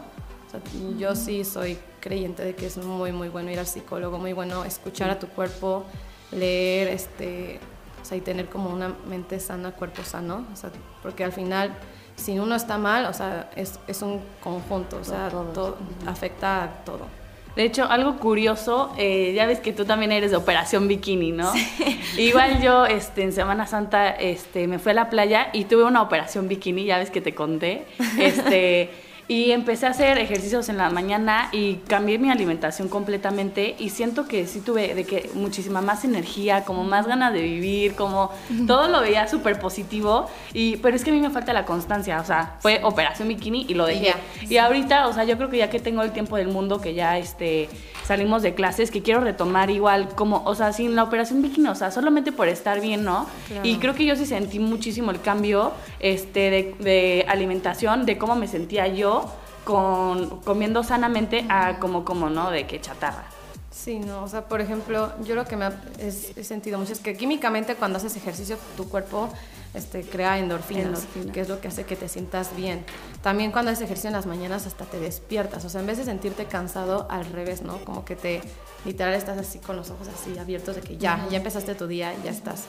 o 0.47 0.51
sea, 0.51 0.61
yo 0.97 1.15
sí 1.15 1.43
soy 1.43 1.77
creyente 1.99 2.43
de 2.43 2.55
que 2.55 2.65
es 2.65 2.77
muy, 2.77 3.11
muy 3.11 3.29
bueno 3.29 3.51
ir 3.51 3.59
al 3.59 3.67
psicólogo, 3.67 4.17
muy 4.17 4.33
bueno 4.33 4.63
escuchar 4.65 5.09
a 5.09 5.19
tu 5.19 5.27
cuerpo, 5.27 5.85
leer, 6.31 6.87
este, 6.89 7.59
o 8.01 8.05
sea, 8.05 8.17
y 8.17 8.21
tener 8.21 8.47
como 8.47 8.69
una 8.69 8.93
mente 9.07 9.39
sana, 9.39 9.71
cuerpo 9.71 10.03
sano, 10.03 10.45
o 10.51 10.55
sea, 10.55 10.71
porque 11.01 11.23
al 11.23 11.31
final, 11.31 11.71
si 12.15 12.39
uno 12.39 12.55
está 12.55 12.77
mal, 12.77 13.05
o 13.05 13.13
sea, 13.13 13.49
es, 13.55 13.79
es 13.87 14.01
un 14.01 14.21
conjunto, 14.41 14.97
o 14.97 15.03
sea, 15.03 15.29
todo, 15.29 15.77
afecta 16.05 16.63
a 16.63 16.67
todo. 16.83 17.07
De 17.55 17.65
hecho, 17.65 17.85
algo 17.89 18.17
curioso, 18.17 18.93
eh, 18.97 19.33
ya 19.35 19.45
ves 19.45 19.59
que 19.59 19.73
tú 19.73 19.83
también 19.83 20.11
eres 20.11 20.31
de 20.31 20.37
Operación 20.37 20.87
Bikini, 20.87 21.31
¿no? 21.31 21.51
Igual 22.17 22.61
yo 22.61 22.85
este, 22.85 23.23
en 23.23 23.33
Semana 23.33 23.67
Santa 23.67 24.11
este, 24.11 24.67
me 24.67 24.79
fui 24.79 24.91
a 24.91 24.95
la 24.95 25.09
playa 25.09 25.49
y 25.51 25.65
tuve 25.65 25.83
una 25.83 26.01
operación 26.01 26.47
bikini, 26.47 26.85
ya 26.85 26.99
ves 26.99 27.09
que 27.09 27.21
te 27.21 27.33
conté. 27.33 27.85
Este, 28.17 28.91
y 29.29 29.51
empecé 29.51 29.85
a 29.85 29.91
hacer 29.91 30.17
ejercicios 30.17 30.69
en 30.69 30.77
la 30.77 30.89
mañana 30.89 31.49
y 31.51 31.75
cambié 31.87 32.17
mi 32.17 32.31
alimentación 32.31 32.89
completamente 32.89 33.75
y 33.77 33.91
siento 33.91 34.27
que 34.27 34.47
sí 34.47 34.59
tuve 34.59 34.95
de 34.95 35.03
que 35.05 35.29
muchísima 35.35 35.81
más 35.81 36.03
energía, 36.03 36.65
como 36.65 36.83
más 36.83 37.05
ganas 37.05 37.31
de 37.31 37.43
vivir, 37.43 37.93
como 37.93 38.31
todo 38.65 38.87
lo 38.87 39.01
veía 39.01 39.27
súper 39.27 39.59
positivo. 39.59 40.27
Y, 40.51 40.77
pero 40.77 40.95
es 40.95 41.03
que 41.03 41.11
a 41.11 41.13
mí 41.13 41.19
me 41.19 41.29
falta 41.29 41.53
la 41.53 41.63
constancia, 41.63 42.19
o 42.19 42.25
sea, 42.25 42.55
fue 42.59 42.81
operación 42.83 43.27
bikini 43.27 43.67
y 43.69 43.75
lo 43.75 43.87
Y 43.87 43.99
dejé. 43.99 44.05
ya. 44.07 44.15
Y 44.49 44.57
ahorita, 44.57 45.07
o 45.07 45.13
sea, 45.13 45.25
yo 45.25 45.37
creo 45.37 45.51
que 45.51 45.57
ya 45.59 45.69
que 45.69 45.79
tengo 45.79 46.01
el 46.01 46.11
tiempo 46.11 46.35
del 46.35 46.47
mundo, 46.47 46.81
que 46.81 46.95
ya 46.95 47.19
este, 47.19 47.69
salimos 48.09 48.41
de 48.41 48.55
clases, 48.55 48.89
que 48.89 49.03
quiero 49.03 49.19
retomar 49.19 49.69
igual 49.69 50.09
como, 50.15 50.41
o 50.43 50.55
sea, 50.55 50.73
sin 50.73 50.95
la 50.95 51.03
operación 51.03 51.43
bikini, 51.43 51.67
o 51.67 51.75
sea, 51.75 51.91
solamente 51.91 52.31
por 52.31 52.47
estar 52.47 52.81
bien, 52.81 53.03
¿no? 53.03 53.27
Claro. 53.47 53.63
Y 53.63 53.75
creo 53.75 53.93
que 53.93 54.03
yo 54.03 54.15
sí 54.15 54.25
sentí 54.25 54.57
muchísimo 54.57 55.11
el 55.11 55.21
cambio 55.21 55.73
este, 55.99 56.49
de, 56.49 56.75
de 56.79 57.25
alimentación, 57.27 58.07
de 58.07 58.17
cómo 58.17 58.35
me 58.35 58.47
sentía 58.47 58.87
yo 58.87 59.31
con, 59.63 60.39
comiendo 60.39 60.83
sanamente 60.83 61.45
a 61.49 61.77
como, 61.77 62.03
como, 62.03 62.31
¿no? 62.31 62.49
De 62.49 62.65
que 62.65 62.81
chatarra. 62.81 63.25
Sí, 63.71 63.99
no, 63.99 64.23
o 64.23 64.27
sea, 64.27 64.45
por 64.47 64.61
ejemplo, 64.61 65.11
yo 65.23 65.35
lo 65.35 65.45
que 65.45 65.55
me 65.55 65.65
ha, 65.65 65.81
es, 65.99 66.35
he 66.35 66.43
sentido 66.43 66.79
mucho 66.79 66.91
es 66.93 66.99
que 66.99 67.15
químicamente 67.15 67.75
cuando 67.75 67.97
haces 67.97 68.15
ejercicio 68.17 68.57
tu 68.75 68.89
cuerpo 68.89 69.29
este, 69.75 70.01
crea 70.01 70.39
endorfinas, 70.39 70.85
Endorfinas. 70.85 71.31
que 71.33 71.41
es 71.41 71.49
lo 71.49 71.61
que 71.61 71.67
hace 71.67 71.83
que 71.83 71.95
te 71.95 72.09
sientas 72.09 72.55
bien. 72.55 72.83
También 73.21 73.51
cuando 73.51 73.69
haces 73.69 73.83
ejercicio 73.83 74.07
en 74.09 74.15
las 74.15 74.25
mañanas 74.25 74.65
hasta 74.65 74.85
te 74.85 74.99
despiertas, 74.99 75.63
o 75.65 75.69
sea, 75.69 75.81
en 75.81 75.87
vez 75.87 75.99
de 75.99 76.03
sentirte 76.05 76.45
cansado, 76.45 77.05
al 77.11 77.25
revés, 77.27 77.61
¿no? 77.61 77.77
Como 77.85 78.05
que 78.05 78.15
te, 78.15 78.41
literal, 78.85 79.13
estás 79.13 79.37
así 79.37 79.59
con 79.59 79.75
los 79.75 79.91
ojos 79.91 80.07
así 80.07 80.37
abiertos 80.39 80.75
de 80.75 80.81
que 80.81 80.97
ya, 80.97 81.27
ya 81.29 81.37
empezaste 81.37 81.75
tu 81.75 81.85
día, 81.85 82.11
ya 82.23 82.31
estás. 82.31 82.63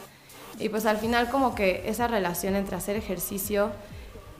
Y 0.58 0.68
pues 0.68 0.84
al 0.84 0.98
final 0.98 1.30
como 1.30 1.54
que 1.54 1.88
esa 1.88 2.08
relación 2.08 2.56
entre 2.56 2.76
hacer 2.76 2.96
ejercicio, 2.96 3.70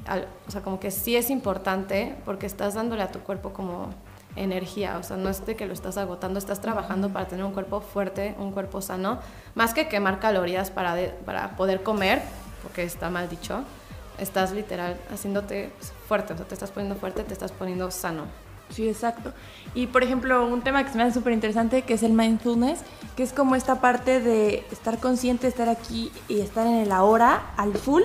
al- 0.07 0.29
o 0.47 0.50
sea, 0.50 0.61
como 0.61 0.79
que 0.79 0.90
sí 0.90 1.17
es 1.17 1.31
importante 1.31 2.14
porque 2.26 2.45
estás 2.45 2.75
dándole 2.75 3.02
a 3.02 3.11
tu 3.11 3.21
cuerpo 3.21 3.55
como 3.55 3.88
energía, 4.37 4.97
o 4.99 5.03
sea, 5.03 5.17
no 5.17 5.29
es 5.29 5.45
de 5.45 5.57
que 5.57 5.67
lo 5.67 5.73
estás 5.73 5.97
agotando, 5.97 6.39
estás 6.39 6.61
trabajando 6.61 7.09
para 7.11 7.27
tener 7.27 7.45
un 7.45 7.53
cuerpo 7.53 7.81
fuerte, 7.81 8.35
un 8.39 8.53
cuerpo 8.53 8.81
sano, 8.81 9.19
más 9.55 9.75
que 9.75 9.89
quemar 9.89 10.19
calorías 10.21 10.71
para, 10.71 10.95
de- 10.95 11.09
para 11.09 11.57
poder 11.57 11.83
comer, 11.83 12.23
porque 12.63 12.83
está 12.83 13.11
mal 13.11 13.29
dicho, 13.29 13.65
estás 14.19 14.53
literal 14.53 14.97
haciéndote 15.13 15.73
fuerte, 16.07 16.35
o 16.35 16.37
sea, 16.37 16.47
te 16.47 16.55
estás 16.55 16.71
poniendo 16.71 16.95
fuerte, 16.99 17.25
te 17.25 17.33
estás 17.33 17.53
poniendo 17.53 17.91
sano. 17.91 18.25
Sí, 18.71 18.89
exacto. 18.89 19.33
Y 19.75 19.89
por 19.89 20.05
ejemplo, 20.05 20.47
un 20.47 20.63
tema 20.63 20.85
que 20.85 20.91
se 20.93 20.97
me 20.97 21.03
hace 21.03 21.15
súper 21.15 21.33
interesante, 21.33 21.83
que 21.83 21.95
es 21.95 22.05
el 22.05 22.13
mindfulness, 22.13 22.81
que 23.17 23.25
es 23.25 23.33
como 23.33 23.57
esta 23.57 23.81
parte 23.81 24.21
de 24.21 24.65
estar 24.71 24.99
consciente, 24.99 25.49
estar 25.49 25.69
aquí 25.69 26.13
y 26.29 26.41
estar 26.41 26.69
en 26.69 26.75
el 26.75 26.93
ahora 26.93 27.51
al 27.57 27.75
full. 27.75 28.03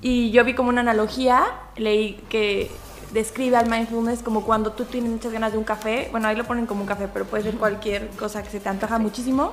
Y 0.00 0.30
yo 0.30 0.44
vi 0.44 0.54
como 0.54 0.68
una 0.68 0.82
analogía, 0.82 1.42
leí 1.76 2.22
que 2.28 2.70
describe 3.14 3.56
al 3.56 3.70
mindfulness 3.70 4.22
como 4.22 4.42
cuando 4.42 4.72
tú 4.72 4.84
tienes 4.84 5.10
muchas 5.10 5.32
ganas 5.32 5.52
de 5.52 5.58
un 5.58 5.64
café, 5.64 6.08
bueno, 6.10 6.26
ahí 6.28 6.36
lo 6.36 6.44
ponen 6.44 6.66
como 6.66 6.82
un 6.82 6.86
café, 6.86 7.08
pero 7.08 7.24
puede 7.24 7.44
ser 7.44 7.54
cualquier 7.54 8.08
cosa 8.10 8.42
que 8.42 8.50
se 8.50 8.60
te 8.60 8.68
antoja 8.68 8.98
muchísimo. 8.98 9.52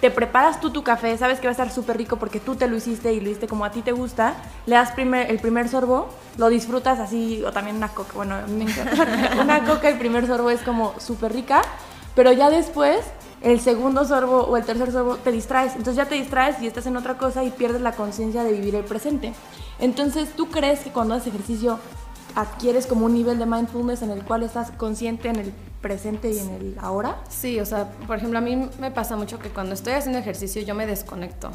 Te 0.00 0.10
preparas 0.10 0.60
tú 0.60 0.70
tu 0.70 0.82
café, 0.82 1.18
sabes 1.18 1.38
que 1.38 1.46
va 1.46 1.50
a 1.50 1.52
estar 1.52 1.70
súper 1.70 1.96
rico 1.96 2.16
porque 2.16 2.40
tú 2.40 2.54
te 2.54 2.66
lo 2.68 2.76
hiciste 2.76 3.12
y 3.12 3.20
lo 3.20 3.28
hiciste 3.28 3.48
como 3.48 3.64
a 3.64 3.70
ti 3.70 3.82
te 3.82 3.92
gusta, 3.92 4.34
le 4.66 4.76
das 4.76 4.92
primer, 4.92 5.30
el 5.30 5.38
primer 5.40 5.68
sorbo, 5.68 6.08
lo 6.38 6.48
disfrutas 6.48 6.98
así, 7.00 7.42
o 7.44 7.52
también 7.52 7.76
una 7.76 7.88
coca, 7.88 8.12
bueno, 8.14 8.36
me 8.48 8.64
encanta. 8.64 9.36
una 9.42 9.64
coca, 9.64 9.88
el 9.88 9.98
primer 9.98 10.26
sorbo 10.26 10.50
es 10.50 10.60
como 10.60 10.94
súper 10.98 11.32
rica, 11.32 11.62
pero 12.14 12.32
ya 12.32 12.50
después, 12.50 13.00
el 13.42 13.60
segundo 13.60 14.04
sorbo 14.04 14.42
o 14.42 14.56
el 14.56 14.64
tercer 14.64 14.92
sorbo, 14.92 15.16
te 15.16 15.32
distraes. 15.32 15.72
Entonces 15.72 15.96
ya 15.96 16.04
te 16.04 16.14
distraes 16.14 16.60
y 16.62 16.66
estás 16.68 16.86
en 16.86 16.96
otra 16.96 17.18
cosa 17.18 17.42
y 17.42 17.50
pierdes 17.50 17.80
la 17.80 17.92
conciencia 17.92 18.44
de 18.44 18.52
vivir 18.52 18.76
el 18.76 18.84
presente. 18.84 19.32
Entonces, 19.80 20.30
¿tú 20.36 20.48
crees 20.48 20.80
que 20.80 20.90
cuando 20.90 21.14
haces 21.14 21.28
ejercicio 21.28 21.78
adquieres 22.34 22.86
como 22.86 23.06
un 23.06 23.14
nivel 23.14 23.38
de 23.38 23.46
mindfulness 23.46 24.02
en 24.02 24.10
el 24.10 24.22
cual 24.24 24.42
estás 24.42 24.70
consciente 24.72 25.28
en 25.28 25.36
el 25.36 25.52
presente 25.80 26.30
y 26.30 26.38
en 26.38 26.50
el 26.50 26.76
ahora? 26.80 27.16
Sí, 27.28 27.58
o 27.60 27.66
sea, 27.66 27.90
por 28.06 28.16
ejemplo, 28.16 28.38
a 28.38 28.42
mí 28.42 28.68
me 28.78 28.90
pasa 28.90 29.16
mucho 29.16 29.38
que 29.38 29.48
cuando 29.50 29.74
estoy 29.74 29.94
haciendo 29.94 30.18
ejercicio 30.18 30.62
yo 30.62 30.74
me 30.74 30.86
desconecto. 30.86 31.50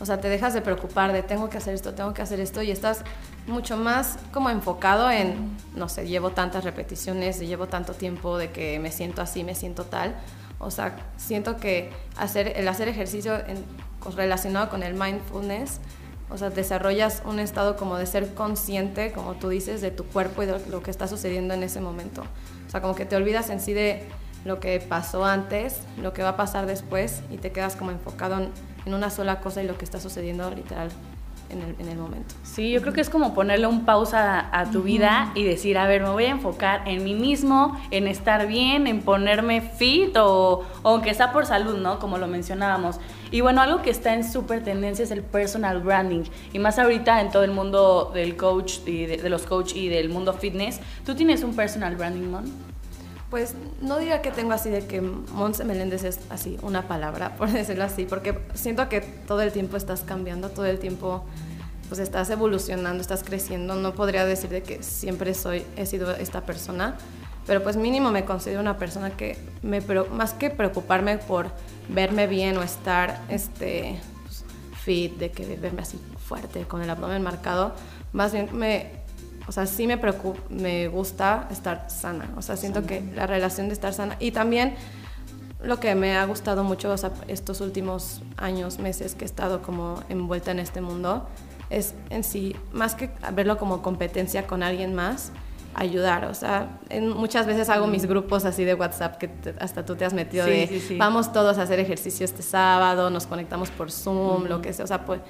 O 0.00 0.06
sea, 0.06 0.20
te 0.20 0.28
dejas 0.28 0.54
de 0.54 0.60
preocupar 0.62 1.12
de 1.12 1.22
tengo 1.24 1.48
que 1.50 1.58
hacer 1.58 1.74
esto, 1.74 1.92
tengo 1.94 2.14
que 2.14 2.22
hacer 2.22 2.38
esto 2.38 2.62
y 2.62 2.70
estás 2.70 3.02
mucho 3.48 3.76
más 3.76 4.16
como 4.32 4.48
enfocado 4.48 5.10
en, 5.10 5.56
no 5.74 5.88
sé, 5.88 6.06
llevo 6.06 6.30
tantas 6.30 6.62
repeticiones, 6.62 7.40
llevo 7.40 7.66
tanto 7.66 7.94
tiempo 7.94 8.38
de 8.38 8.50
que 8.52 8.78
me 8.78 8.92
siento 8.92 9.22
así, 9.22 9.42
me 9.42 9.56
siento 9.56 9.84
tal. 9.84 10.14
O 10.60 10.70
sea, 10.70 10.96
siento 11.16 11.56
que 11.56 11.90
hacer, 12.16 12.52
el 12.56 12.68
hacer 12.68 12.86
ejercicio 12.88 13.34
en- 13.34 13.64
relacionado 14.16 14.70
con 14.70 14.82
el 14.84 14.94
mindfulness, 14.94 15.80
o 16.30 16.36
sea, 16.36 16.50
desarrollas 16.50 17.22
un 17.24 17.38
estado 17.38 17.76
como 17.76 17.96
de 17.96 18.06
ser 18.06 18.34
consciente, 18.34 19.12
como 19.12 19.34
tú 19.34 19.48
dices, 19.48 19.80
de 19.80 19.90
tu 19.90 20.04
cuerpo 20.04 20.42
y 20.42 20.46
de 20.46 20.58
lo 20.68 20.82
que 20.82 20.90
está 20.90 21.08
sucediendo 21.08 21.54
en 21.54 21.62
ese 21.62 21.80
momento. 21.80 22.22
O 22.66 22.70
sea, 22.70 22.80
como 22.80 22.94
que 22.94 23.06
te 23.06 23.16
olvidas 23.16 23.50
en 23.50 23.60
sí 23.60 23.72
de 23.72 24.02
lo 24.44 24.60
que 24.60 24.80
pasó 24.80 25.24
antes, 25.24 25.80
lo 26.00 26.12
que 26.12 26.22
va 26.22 26.30
a 26.30 26.36
pasar 26.36 26.66
después 26.66 27.22
y 27.30 27.38
te 27.38 27.50
quedas 27.52 27.76
como 27.76 27.90
enfocado 27.90 28.38
en, 28.38 28.50
en 28.86 28.94
una 28.94 29.10
sola 29.10 29.40
cosa 29.40 29.62
y 29.62 29.66
lo 29.66 29.76
que 29.78 29.84
está 29.84 30.00
sucediendo 30.00 30.50
literal 30.50 30.90
en 31.50 31.62
el, 31.62 31.76
en 31.78 31.88
el 31.88 31.98
momento. 31.98 32.34
Sí, 32.42 32.70
yo 32.70 32.80
creo 32.80 32.92
que 32.92 33.00
es 33.00 33.10
como 33.10 33.34
ponerle 33.34 33.66
un 33.66 33.84
pausa 33.84 34.40
a, 34.40 34.60
a 34.60 34.70
tu 34.70 34.82
vida 34.82 35.32
y 35.34 35.44
decir, 35.44 35.78
a 35.78 35.86
ver, 35.86 36.02
me 36.02 36.10
voy 36.10 36.24
a 36.24 36.30
enfocar 36.30 36.82
en 36.86 37.04
mí 37.04 37.14
mismo, 37.14 37.78
en 37.90 38.06
estar 38.06 38.46
bien, 38.46 38.86
en 38.86 39.02
ponerme 39.02 39.60
fit 39.60 40.16
o, 40.16 40.64
o 40.82 40.88
aunque 40.88 41.14
sea 41.14 41.32
por 41.32 41.46
salud, 41.46 41.78
¿no? 41.78 41.98
Como 41.98 42.18
lo 42.18 42.26
mencionábamos. 42.26 43.00
Y 43.30 43.40
bueno, 43.40 43.60
algo 43.60 43.82
que 43.82 43.90
está 43.90 44.14
en 44.14 44.30
súper 44.30 44.64
tendencia 44.64 45.04
es 45.04 45.10
el 45.10 45.22
personal 45.22 45.80
branding. 45.80 46.24
Y 46.52 46.58
más 46.58 46.78
ahorita 46.78 47.20
en 47.20 47.30
todo 47.30 47.44
el 47.44 47.50
mundo 47.50 48.10
del 48.14 48.36
coach 48.36 48.78
y 48.86 49.06
de, 49.06 49.16
de 49.18 49.30
los 49.30 49.42
coach 49.42 49.74
y 49.74 49.88
del 49.88 50.08
mundo 50.08 50.32
fitness. 50.32 50.80
¿Tú 51.04 51.14
tienes 51.14 51.42
un 51.42 51.54
personal 51.54 51.96
branding, 51.96 52.28
Mon? 52.28 52.52
Pues 53.30 53.54
no 53.82 53.98
diría 53.98 54.22
que 54.22 54.30
tengo 54.30 54.52
así 54.52 54.70
de 54.70 54.86
que 54.86 55.02
Monse 55.02 55.62
Meléndez 55.64 56.02
es 56.04 56.20
así 56.30 56.58
una 56.62 56.88
palabra, 56.88 57.34
por 57.38 57.50
decirlo 57.50 57.84
así, 57.84 58.06
porque 58.06 58.38
siento 58.54 58.88
que 58.88 59.02
todo 59.02 59.42
el 59.42 59.52
tiempo 59.52 59.76
estás 59.76 60.00
cambiando, 60.02 60.48
todo 60.48 60.64
el 60.64 60.78
tiempo 60.78 61.24
pues 61.88 62.00
estás 62.00 62.30
evolucionando, 62.30 63.00
estás 63.00 63.22
creciendo. 63.22 63.74
No 63.74 63.94
podría 63.94 64.24
decir 64.24 64.50
de 64.50 64.62
que 64.62 64.82
siempre 64.82 65.34
soy, 65.34 65.64
he 65.76 65.86
sido 65.86 66.10
esta 66.12 66.42
persona, 66.42 66.96
pero 67.48 67.62
pues 67.62 67.76
mínimo 67.76 68.10
me 68.10 68.26
considero 68.26 68.60
una 68.60 68.76
persona 68.76 69.16
que 69.16 69.38
me, 69.62 69.80
más 70.12 70.34
que 70.34 70.50
preocuparme 70.50 71.16
por 71.16 71.50
verme 71.88 72.26
bien 72.26 72.58
o 72.58 72.62
estar 72.62 73.22
este, 73.30 73.98
pues, 74.24 74.44
fit, 74.76 75.16
de 75.16 75.30
que 75.30 75.56
verme 75.56 75.80
así 75.80 75.98
fuerte 76.18 76.64
con 76.64 76.82
el 76.82 76.90
abdomen 76.90 77.22
marcado, 77.22 77.72
más 78.12 78.34
bien 78.34 78.50
me, 78.52 78.90
o 79.46 79.52
sea, 79.52 79.64
sí 79.64 79.86
me 79.86 79.96
preocupa, 79.96 80.38
me 80.50 80.88
gusta 80.88 81.48
estar 81.50 81.88
sana. 81.88 82.28
O 82.36 82.42
sea, 82.42 82.58
siento 82.58 82.84
que 82.84 83.02
la 83.14 83.26
relación 83.26 83.68
de 83.68 83.72
estar 83.72 83.94
sana. 83.94 84.16
Y 84.20 84.32
también 84.32 84.74
lo 85.62 85.80
que 85.80 85.94
me 85.94 86.18
ha 86.18 86.26
gustado 86.26 86.64
mucho, 86.64 86.92
o 86.92 86.98
sea, 86.98 87.12
estos 87.28 87.62
últimos 87.62 88.20
años, 88.36 88.78
meses 88.78 89.14
que 89.14 89.24
he 89.24 89.26
estado 89.26 89.62
como 89.62 90.02
envuelta 90.10 90.50
en 90.50 90.58
este 90.58 90.82
mundo, 90.82 91.26
es 91.70 91.94
en 92.10 92.24
sí, 92.24 92.54
más 92.74 92.94
que 92.94 93.08
verlo 93.32 93.56
como 93.56 93.80
competencia 93.80 94.46
con 94.46 94.62
alguien 94.62 94.94
más, 94.94 95.32
ayudar. 95.80 96.24
O 96.26 96.34
sea, 96.34 96.78
en- 96.88 97.10
muchas 97.10 97.46
veces 97.46 97.68
hago 97.68 97.86
mis 97.86 98.06
grupos 98.06 98.44
así 98.44 98.64
de 98.64 98.74
WhatsApp 98.74 99.16
que 99.18 99.28
te- 99.28 99.54
hasta 99.60 99.84
tú 99.84 99.94
te 99.96 100.04
has 100.04 100.12
metido 100.14 100.44
Sí, 100.44 100.50
de 100.50 100.66
sí, 100.66 100.80
sí. 100.80 100.96
vamos 100.96 101.32
todos 101.32 101.58
a 101.58 101.62
hacer 101.62 101.78
ejercicio 101.80 102.24
este 102.24 102.42
sábado, 102.42 103.10
nos 103.10 103.26
conectamos 103.26 103.70
por 103.70 103.90
Zoom, 103.90 104.44
lo 104.46 104.60
que 104.60 104.72
sea. 104.72 104.84
O 104.84 104.88
sea, 104.88 105.04
pues 105.06 105.20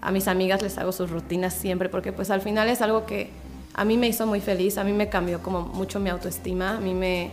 a 0.00 0.10
mis 0.10 0.28
amigas 0.28 0.62
les 0.62 0.78
hago 0.78 0.92
sus 0.92 1.10
rutinas 1.10 1.52
siempre 1.54 1.88
porque 1.88 2.12
pues 2.12 2.30
al 2.30 2.40
final 2.40 2.68
es 2.68 2.80
algo 2.80 3.04
que 3.06 3.30
a 3.74 3.84
mí 3.84 3.96
me 3.98 4.08
hizo 4.08 4.26
muy 4.26 4.40
feliz, 4.40 4.78
a 4.78 4.84
mí 4.84 4.92
me 4.92 5.08
cambió 5.08 5.40
como 5.42 5.60
mucho 5.62 6.00
mi 6.00 6.08
autoestima, 6.10 6.76
a 6.78 6.80
mí 6.80 6.94
me, 6.94 7.30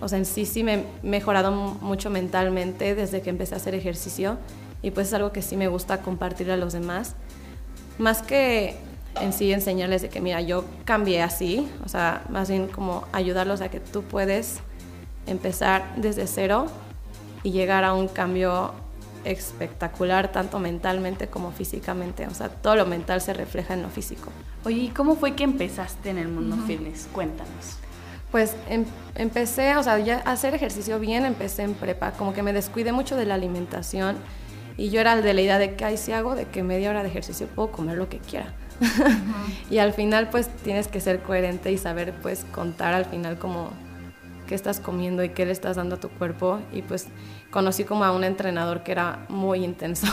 o 0.00 0.08
sea, 0.08 0.18
en 0.18 0.26
sí 0.26 0.44
sí 0.44 0.62
me 0.64 0.74
he 0.74 0.84
mejorado 1.02 1.50
mu- 1.52 1.74
mucho 1.80 2.10
mentalmente 2.10 2.94
desde 2.94 3.22
que 3.22 3.30
empecé 3.30 3.54
a 3.54 3.56
hacer 3.58 3.74
ejercicio 3.74 4.36
y 4.82 4.90
pues 4.90 5.08
es 5.08 5.14
algo 5.14 5.32
que 5.32 5.40
sí 5.42 5.56
me 5.56 5.68
gusta 5.68 6.02
compartir 6.02 6.50
a 6.50 6.56
los 6.56 6.72
demás. 6.72 7.14
Más 7.98 8.22
que 8.22 8.76
en 9.20 9.32
sí 9.32 9.52
enseñarles 9.52 10.02
de 10.02 10.08
que, 10.08 10.20
mira, 10.20 10.40
yo 10.40 10.64
cambié 10.84 11.22
así, 11.22 11.68
o 11.84 11.88
sea, 11.88 12.22
más 12.28 12.48
bien 12.48 12.68
como 12.68 13.04
ayudarlos 13.12 13.60
a 13.60 13.68
que 13.68 13.80
tú 13.80 14.02
puedes 14.02 14.60
empezar 15.26 15.84
desde 15.96 16.26
cero 16.26 16.66
y 17.42 17.50
llegar 17.52 17.84
a 17.84 17.94
un 17.94 18.08
cambio 18.08 18.72
espectacular, 19.24 20.32
tanto 20.32 20.58
mentalmente 20.58 21.28
como 21.28 21.50
físicamente. 21.52 22.26
O 22.26 22.34
sea, 22.34 22.48
todo 22.48 22.76
lo 22.76 22.86
mental 22.86 23.20
se 23.20 23.32
refleja 23.34 23.74
en 23.74 23.82
lo 23.82 23.88
físico. 23.88 24.30
Oye, 24.64 24.78
¿y 24.78 24.88
cómo 24.88 25.16
fue 25.16 25.34
que 25.34 25.44
empezaste 25.44 26.10
en 26.10 26.18
el 26.18 26.28
mundo 26.28 26.56
fitness? 26.66 27.08
Cuéntanos. 27.12 27.78
Pues 28.30 28.54
em- 28.68 28.84
empecé, 29.14 29.76
o 29.76 29.82
sea, 29.82 29.98
ya 29.98 30.18
hacer 30.18 30.54
ejercicio 30.54 30.98
bien, 30.98 31.24
empecé 31.24 31.62
en 31.62 31.74
prepa, 31.74 32.12
como 32.12 32.34
que 32.34 32.42
me 32.42 32.52
descuidé 32.52 32.92
mucho 32.92 33.16
de 33.16 33.24
la 33.24 33.34
alimentación 33.34 34.16
y 34.78 34.90
yo 34.90 35.00
era 35.00 35.20
de 35.20 35.34
la 35.34 35.40
idea 35.42 35.58
de 35.58 35.74
que, 35.74 35.84
ay, 35.84 35.96
si 35.96 36.12
hago 36.12 36.36
de 36.36 36.46
que 36.46 36.62
media 36.62 36.88
hora 36.88 37.02
de 37.02 37.08
ejercicio 37.08 37.48
puedo 37.48 37.72
comer 37.72 37.98
lo 37.98 38.08
que 38.08 38.18
quiera. 38.18 38.54
y 39.70 39.78
al 39.78 39.92
final 39.92 40.30
pues 40.30 40.48
tienes 40.48 40.86
que 40.86 41.00
ser 41.00 41.20
coherente 41.20 41.72
y 41.72 41.78
saber 41.78 42.14
pues 42.22 42.46
contar 42.52 42.94
al 42.94 43.04
final 43.04 43.36
como 43.38 43.72
qué 44.46 44.54
estás 44.54 44.78
comiendo 44.78 45.24
y 45.24 45.30
qué 45.30 45.44
le 45.44 45.50
estás 45.50 45.76
dando 45.76 45.96
a 45.96 46.00
tu 46.00 46.08
cuerpo 46.08 46.60
y 46.72 46.82
pues 46.82 47.08
conocí 47.50 47.82
como 47.82 48.04
a 48.04 48.12
un 48.12 48.22
entrenador 48.22 48.84
que 48.84 48.92
era 48.92 49.26
muy 49.28 49.64
intenso 49.64 50.06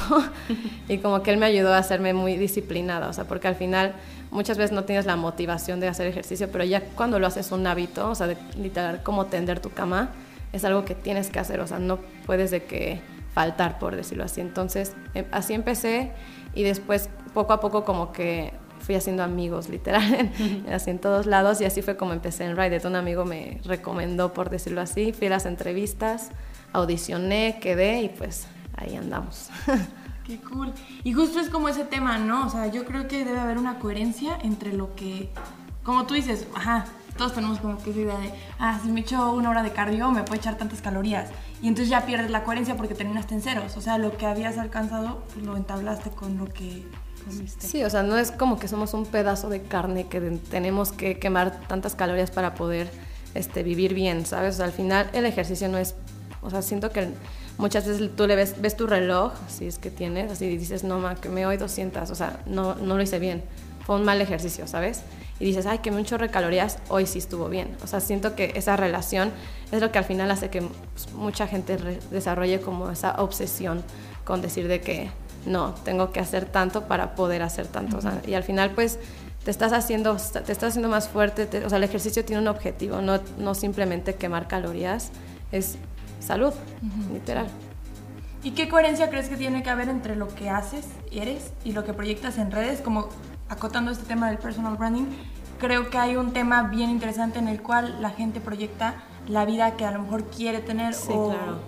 y 0.89 0.97
como 0.97 1.21
que 1.21 1.29
él 1.29 1.37
me 1.37 1.45
ayudó 1.45 1.71
a 1.71 1.77
hacerme 1.77 2.15
muy 2.15 2.35
disciplinada, 2.35 3.07
o 3.07 3.13
sea, 3.13 3.25
porque 3.25 3.47
al 3.47 3.55
final 3.55 3.93
muchas 4.31 4.57
veces 4.57 4.71
no 4.71 4.83
tienes 4.83 5.05
la 5.05 5.15
motivación 5.15 5.79
de 5.79 5.87
hacer 5.87 6.07
ejercicio, 6.07 6.49
pero 6.51 6.63
ya 6.63 6.81
cuando 6.81 7.19
lo 7.19 7.27
haces 7.27 7.51
un 7.51 7.67
hábito, 7.67 8.09
o 8.09 8.15
sea, 8.15 8.25
de 8.25 8.37
literal 8.57 9.03
como 9.03 9.27
tender 9.27 9.59
tu 9.59 9.69
cama, 9.69 10.09
es 10.53 10.65
algo 10.65 10.85
que 10.85 10.95
tienes 10.95 11.29
que 11.29 11.37
hacer, 11.37 11.59
o 11.59 11.67
sea, 11.67 11.77
no 11.77 11.99
puedes 12.25 12.49
de 12.49 12.63
que 12.63 12.99
faltar, 13.35 13.77
por 13.79 13.97
decirlo 13.97 14.23
así. 14.23 14.39
Entonces, 14.39 14.95
em- 15.13 15.27
así 15.31 15.53
empecé 15.53 16.13
y 16.55 16.63
después 16.63 17.09
poco 17.33 17.51
a 17.51 17.59
poco 17.59 17.83
como 17.83 18.13
que 18.13 18.53
fui 18.79 18.95
haciendo 18.95 19.23
amigos, 19.23 19.67
literal, 19.75 20.31
así 20.71 20.89
en 20.89 20.99
todos 20.99 21.25
lados 21.25 21.59
y 21.59 21.65
así 21.65 21.81
fue 21.81 21.97
como 21.97 22.13
empecé 22.13 22.45
en 22.45 22.55
Ride. 22.55 22.81
Un 22.87 22.95
amigo 22.95 23.25
me 23.25 23.59
recomendó, 23.65 24.33
por 24.33 24.49
decirlo 24.49 24.79
así, 24.79 25.11
fui 25.11 25.27
a 25.27 25.31
las 25.31 25.45
entrevistas, 25.45 26.31
audicioné, 26.71 27.59
quedé 27.61 28.03
y 28.03 28.09
pues 28.09 28.47
ahí 28.77 28.95
andamos. 28.95 29.49
Qué 30.25 30.39
cool. 30.39 30.73
Y 31.03 31.13
justo 31.13 31.39
es 31.39 31.49
como 31.49 31.67
ese 31.67 31.83
tema, 31.83 32.17
¿no? 32.17 32.47
O 32.47 32.49
sea, 32.49 32.67
yo 32.67 32.85
creo 32.85 33.07
que 33.07 33.25
debe 33.25 33.37
haber 33.37 33.57
una 33.59 33.79
coherencia 33.79 34.39
entre 34.41 34.73
lo 34.73 34.95
que, 34.95 35.29
como 35.83 36.05
tú 36.07 36.13
dices, 36.15 36.47
ajá, 36.55 36.85
todos 37.17 37.33
tenemos 37.33 37.59
como 37.59 37.77
que 37.81 37.91
esa 37.91 37.99
idea 37.99 38.17
de, 38.17 38.33
ah, 38.59 38.79
si 38.81 38.89
me 38.89 39.01
echo 39.01 39.31
una 39.31 39.49
hora 39.49 39.63
de 39.63 39.71
cardio 39.71 40.11
me 40.11 40.23
puedo 40.23 40.35
echar 40.35 40.57
tantas 40.57 40.81
calorías. 40.81 41.29
Y 41.61 41.67
entonces 41.67 41.89
ya 41.89 42.05
pierdes 42.05 42.29
la 42.29 42.43
coherencia 42.43 42.75
porque 42.75 42.93
terminaste 42.93 43.35
en 43.35 43.41
ceros. 43.41 43.77
O 43.77 43.81
sea, 43.81 43.97
lo 43.97 44.17
que 44.17 44.25
habías 44.25 44.57
alcanzado, 44.57 45.23
pues 45.33 45.45
lo 45.45 45.55
entablaste 45.55 46.09
con 46.09 46.37
lo 46.37 46.45
que 46.45 46.83
comiste. 47.23 47.65
Sí, 47.65 47.83
o 47.83 47.89
sea, 47.89 48.03
no 48.03 48.17
es 48.17 48.31
como 48.31 48.59
que 48.59 48.67
somos 48.67 48.93
un 48.93 49.05
pedazo 49.05 49.49
de 49.49 49.61
carne 49.61 50.07
que 50.07 50.19
tenemos 50.19 50.91
que 50.91 51.17
quemar 51.17 51.59
tantas 51.67 51.95
calorías 51.95 52.31
para 52.31 52.53
poder 52.55 52.91
este, 53.33 53.63
vivir 53.63 53.93
bien, 53.93 54.25
¿sabes? 54.25 54.55
O 54.55 54.57
sea, 54.57 54.65
al 54.65 54.71
final 54.71 55.09
el 55.13 55.25
ejercicio 55.25 55.69
no 55.69 55.77
es, 55.77 55.95
o 56.41 56.49
sea, 56.49 56.61
siento 56.61 56.91
que 56.91 57.09
muchas 57.57 57.87
veces 57.87 58.09
tú 58.15 58.27
le 58.27 58.35
ves, 58.35 58.61
ves 58.61 58.75
tu 58.75 58.87
reloj, 58.87 59.33
si 59.47 59.67
es 59.67 59.77
que 59.77 59.89
tienes, 59.89 60.31
así 60.31 60.57
dices, 60.57 60.83
no, 60.83 60.99
ma, 60.99 61.15
que 61.15 61.29
me 61.29 61.45
hoy 61.45 61.57
200, 61.57 62.09
o 62.09 62.15
sea, 62.15 62.39
no, 62.45 62.75
no 62.75 62.95
lo 62.95 63.01
hice 63.01 63.19
bien, 63.19 63.43
fue 63.85 63.95
un 63.95 64.03
mal 64.03 64.21
ejercicio, 64.21 64.67
¿sabes? 64.67 65.01
Y 65.39 65.45
dices, 65.45 65.65
ay, 65.65 65.79
que 65.79 65.91
me 65.91 65.97
un 65.97 66.05
chorro 66.05 66.23
de 66.23 66.31
calorías, 66.31 66.79
hoy 66.87 67.05
sí 67.05 67.19
estuvo 67.19 67.49
bien. 67.49 67.75
O 67.83 67.87
sea, 67.87 67.99
siento 67.99 68.35
que 68.35 68.53
esa 68.55 68.77
relación 68.77 69.31
es 69.71 69.81
lo 69.81 69.91
que 69.91 69.97
al 69.97 70.05
final 70.05 70.31
hace 70.31 70.49
que 70.49 70.61
pues, 70.61 71.11
mucha 71.13 71.47
gente 71.47 71.77
desarrolle 72.09 72.61
como 72.61 72.89
esa 72.89 73.15
obsesión 73.21 73.83
con 74.23 74.41
decir 74.41 74.67
de 74.67 74.79
que 74.79 75.09
no, 75.45 75.75
tengo 75.83 76.11
que 76.11 76.19
hacer 76.19 76.45
tanto 76.45 76.87
para 76.87 77.15
poder 77.15 77.41
hacer 77.41 77.67
tanto. 77.67 77.97
o 77.97 78.01
sea, 78.01 78.21
y 78.25 78.33
al 78.33 78.43
final, 78.43 78.71
pues, 78.71 78.97
te 79.43 79.51
estás 79.51 79.73
haciendo, 79.73 80.15
te 80.15 80.51
estás 80.51 80.69
haciendo 80.69 80.89
más 80.89 81.07
fuerte, 81.07 81.47
o 81.63 81.69
sea, 81.69 81.77
el 81.77 81.83
ejercicio 81.83 82.25
tiene 82.25 82.41
un 82.41 82.47
objetivo, 82.47 83.01
no, 83.01 83.19
no 83.37 83.53
simplemente 83.53 84.15
quemar 84.15 84.47
calorías, 84.47 85.11
es 85.51 85.77
salud, 86.19 86.53
literal. 87.13 87.45
¿Y 88.41 88.51
qué 88.51 88.69
coherencia 88.69 89.09
crees 89.09 89.29
que 89.29 89.37
tiene 89.37 89.63
que 89.63 89.69
haber 89.69 89.89
entre 89.89 90.15
lo 90.15 90.27
que 90.27 90.49
haces, 90.49 90.85
eres 91.11 91.51
y 91.63 91.73
lo 91.73 91.83
que 91.83 91.93
proyectas 91.93 92.37
en 92.37 92.51
redes? 92.51 92.81
Como 92.81 93.09
acotando 93.49 93.91
este 93.91 94.05
tema 94.05 94.29
del 94.29 94.37
personal 94.37 94.75
branding, 94.77 95.05
creo 95.59 95.89
que 95.89 95.97
hay 95.97 96.15
un 96.15 96.33
tema 96.33 96.63
bien 96.63 96.89
interesante 96.89 97.39
en 97.39 97.47
el 97.47 97.61
cual 97.61 98.01
la 98.01 98.09
gente 98.09 98.39
proyecta 98.39 98.95
la 99.27 99.45
vida 99.45 99.75
que 99.75 99.85
a 99.85 99.91
lo 99.91 100.03
mejor 100.03 100.25
quiere 100.25 100.59
tener 100.59 100.93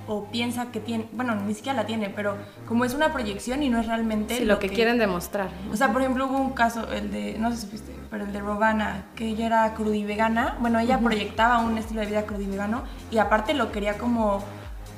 o, 0.07 0.25
piensa 0.31 0.67
que 0.67 0.79
tiene, 0.79 1.07
bueno, 1.13 1.35
ni 1.35 1.53
siquiera 1.53 1.81
la 1.81 1.87
tiene, 1.87 2.09
pero 2.09 2.35
como 2.67 2.85
es 2.85 2.93
una 2.93 3.11
proyección 3.11 3.63
y 3.63 3.69
no 3.69 3.79
es 3.79 3.87
realmente 3.87 4.45
lo, 4.45 4.59
que, 4.59 4.69
quieren 4.69 4.99
demostrar. 4.99 5.49
O 5.71 5.75
sea, 5.75 5.91
por 5.91 6.01
ejemplo, 6.01 6.27
hubo 6.27 6.37
un 6.37 6.51
caso, 6.51 6.91
el 6.91 7.11
de, 7.11 7.37
no 7.39 7.49
sé 7.51 7.57
si 7.57 7.61
supiste, 7.63 7.95
pero 8.09 8.25
el 8.25 8.33
de 8.33 8.39
Robana, 8.39 9.05
que 9.15 9.27
ella 9.27 9.47
era 9.47 9.73
crudivegana, 9.73 10.57
bueno, 10.59 10.79
ella 10.79 10.99
proyectaba 10.99 11.59
un 11.59 11.77
estilo 11.77 12.01
de 12.01 12.07
vida 12.07 12.25
crudivegano 12.25 12.83
y 13.11 13.17
aparte 13.17 13.53
lo 13.53 13.71
quería 13.71 13.97
como 13.97 14.43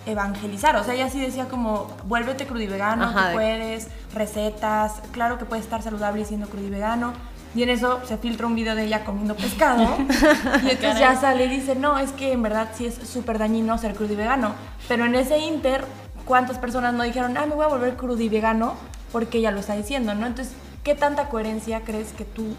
evangelizar, 0.05 0.75
o 0.75 0.83
sea, 0.83 0.93
ella 0.93 1.09
sí 1.09 1.19
decía 1.19 1.47
como, 1.47 1.87
vuélvete 2.05 2.47
crudivegano, 2.47 3.11
tú 3.11 3.19
puedes, 3.33 3.87
recetas, 4.13 5.01
claro 5.11 5.37
que 5.37 5.45
puedes 5.45 5.65
estar 5.65 5.81
saludable 5.81 6.21
y 6.21 6.25
siendo 6.25 6.47
crudivegano, 6.47 7.13
y 7.55 7.63
en 7.63 7.69
eso 7.69 7.99
se 8.05 8.17
filtra 8.17 8.45
un 8.47 8.55
video 8.55 8.75
de 8.75 8.85
ella 8.85 9.03
comiendo 9.03 9.35
pescado. 9.35 9.83
y 10.63 10.69
entonces 10.69 10.99
ya 10.99 11.15
sale 11.15 11.45
y 11.45 11.49
dice, 11.49 11.75
no, 11.75 11.97
es 11.97 12.11
que 12.11 12.31
en 12.31 12.43
verdad 12.43 12.69
sí 12.75 12.85
es 12.85 12.95
súper 12.95 13.39
dañino 13.39 13.77
ser 13.77 13.95
crudivegano. 13.95 14.53
Pero 14.87 15.05
en 15.05 15.15
ese 15.15 15.39
inter, 15.39 15.83
¿cuántas 16.25 16.59
personas 16.59 16.93
no 16.93 17.03
dijeron, 17.03 17.35
ah, 17.37 17.47
me 17.47 17.55
voy 17.55 17.65
a 17.65 17.69
volver 17.69 17.95
crudivegano? 17.95 18.75
Porque 19.11 19.39
ella 19.39 19.49
lo 19.49 19.61
está 19.61 19.75
diciendo, 19.75 20.13
¿no? 20.13 20.27
Entonces, 20.27 20.53
¿qué 20.83 20.93
tanta 20.93 21.29
coherencia 21.29 21.81
crees 21.81 22.11
que 22.11 22.23
tú 22.23 22.55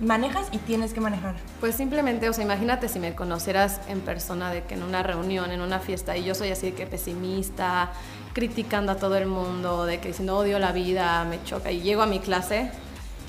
manejas 0.00 0.48
y 0.52 0.58
tienes 0.58 0.92
que 0.92 1.00
manejar? 1.00 1.34
Pues 1.60 1.74
simplemente, 1.74 2.28
o 2.28 2.32
sea, 2.32 2.44
imagínate 2.44 2.88
si 2.88 2.98
me 2.98 3.14
conocieras 3.14 3.80
en 3.88 4.00
persona, 4.00 4.50
de 4.50 4.62
que 4.64 4.74
en 4.74 4.82
una 4.82 5.02
reunión, 5.02 5.50
en 5.52 5.60
una 5.60 5.78
fiesta, 5.78 6.16
y 6.16 6.24
yo 6.24 6.34
soy 6.34 6.50
así 6.50 6.70
de 6.70 6.74
que 6.74 6.86
pesimista, 6.86 7.92
criticando 8.32 8.92
a 8.92 8.96
todo 8.96 9.16
el 9.16 9.26
mundo, 9.26 9.86
de 9.86 10.00
que 10.00 10.08
diciendo 10.08 10.36
odio 10.36 10.58
la 10.58 10.72
vida, 10.72 11.24
me 11.24 11.42
choca, 11.44 11.70
y 11.70 11.80
llego 11.80 12.02
a 12.02 12.06
mi 12.06 12.18
clase 12.18 12.70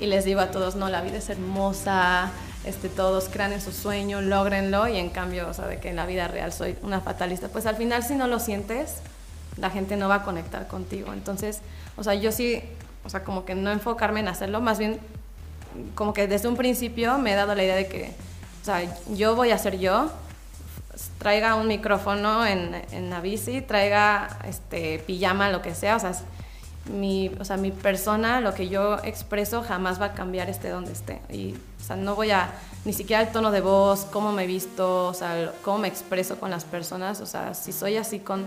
y 0.00 0.06
les 0.06 0.24
digo 0.24 0.40
a 0.40 0.50
todos, 0.50 0.76
no, 0.76 0.88
la 0.88 1.00
vida 1.00 1.18
es 1.18 1.30
hermosa, 1.30 2.30
este, 2.64 2.88
todos 2.88 3.28
crean 3.30 3.52
en 3.52 3.60
su 3.60 3.72
sueño, 3.72 4.20
logrenlo, 4.20 4.88
y 4.88 4.98
en 4.98 5.08
cambio, 5.08 5.48
o 5.48 5.54
sea, 5.54 5.66
de 5.68 5.78
que 5.78 5.90
en 5.90 5.96
la 5.96 6.04
vida 6.04 6.28
real 6.28 6.52
soy 6.52 6.76
una 6.82 7.00
fatalista, 7.00 7.48
pues 7.48 7.66
al 7.66 7.76
final 7.76 8.02
si 8.02 8.14
no 8.14 8.26
lo 8.26 8.40
sientes, 8.40 8.96
la 9.56 9.70
gente 9.70 9.96
no 9.96 10.08
va 10.08 10.16
a 10.16 10.22
conectar 10.22 10.66
contigo. 10.66 11.12
Entonces, 11.12 11.60
o 11.96 12.04
sea, 12.04 12.14
yo 12.14 12.32
sí, 12.32 12.60
o 13.04 13.08
sea, 13.08 13.24
como 13.24 13.44
que 13.44 13.54
no 13.54 13.70
enfocarme 13.70 14.20
en 14.20 14.28
hacerlo, 14.28 14.60
más 14.60 14.78
bien 14.78 15.00
como 15.94 16.12
que 16.12 16.26
desde 16.26 16.48
un 16.48 16.56
principio 16.56 17.18
me 17.18 17.32
he 17.32 17.34
dado 17.34 17.54
la 17.54 17.62
idea 17.62 17.76
de 17.76 17.88
que, 17.88 18.12
o 18.62 18.64
sea, 18.64 18.82
yo 19.10 19.34
voy 19.34 19.50
a 19.50 19.58
ser 19.58 19.78
yo, 19.78 20.10
traiga 21.18 21.54
un 21.54 21.68
micrófono 21.68 22.46
en, 22.46 22.74
en 22.90 23.10
la 23.10 23.20
bici, 23.20 23.60
traiga 23.60 24.38
este, 24.48 24.98
pijama, 25.00 25.50
lo 25.50 25.62
que 25.62 25.74
sea, 25.74 25.96
o 25.96 26.00
sea, 26.00 26.12
mi, 26.90 27.30
o 27.40 27.44
sea, 27.44 27.56
mi 27.56 27.70
persona, 27.70 28.40
lo 28.40 28.54
que 28.54 28.68
yo 28.68 28.98
expreso 29.02 29.62
jamás 29.62 30.00
va 30.00 30.06
a 30.06 30.12
cambiar 30.12 30.48
esté 30.48 30.68
donde 30.68 30.92
esté. 30.92 31.20
Y, 31.30 31.54
o 31.80 31.84
sea, 31.84 31.96
no 31.96 32.14
voy 32.14 32.30
a, 32.30 32.50
ni 32.84 32.92
siquiera 32.92 33.22
el 33.22 33.28
tono 33.28 33.50
de 33.50 33.60
voz, 33.60 34.06
cómo 34.12 34.32
me 34.32 34.46
visto, 34.46 35.08
o 35.08 35.14
sea, 35.14 35.52
cómo 35.62 35.78
me 35.78 35.88
expreso 35.88 36.38
con 36.38 36.50
las 36.50 36.64
personas, 36.64 37.20
o 37.20 37.26
sea, 37.26 37.54
si 37.54 37.72
soy 37.72 37.96
así 37.96 38.20
con, 38.20 38.46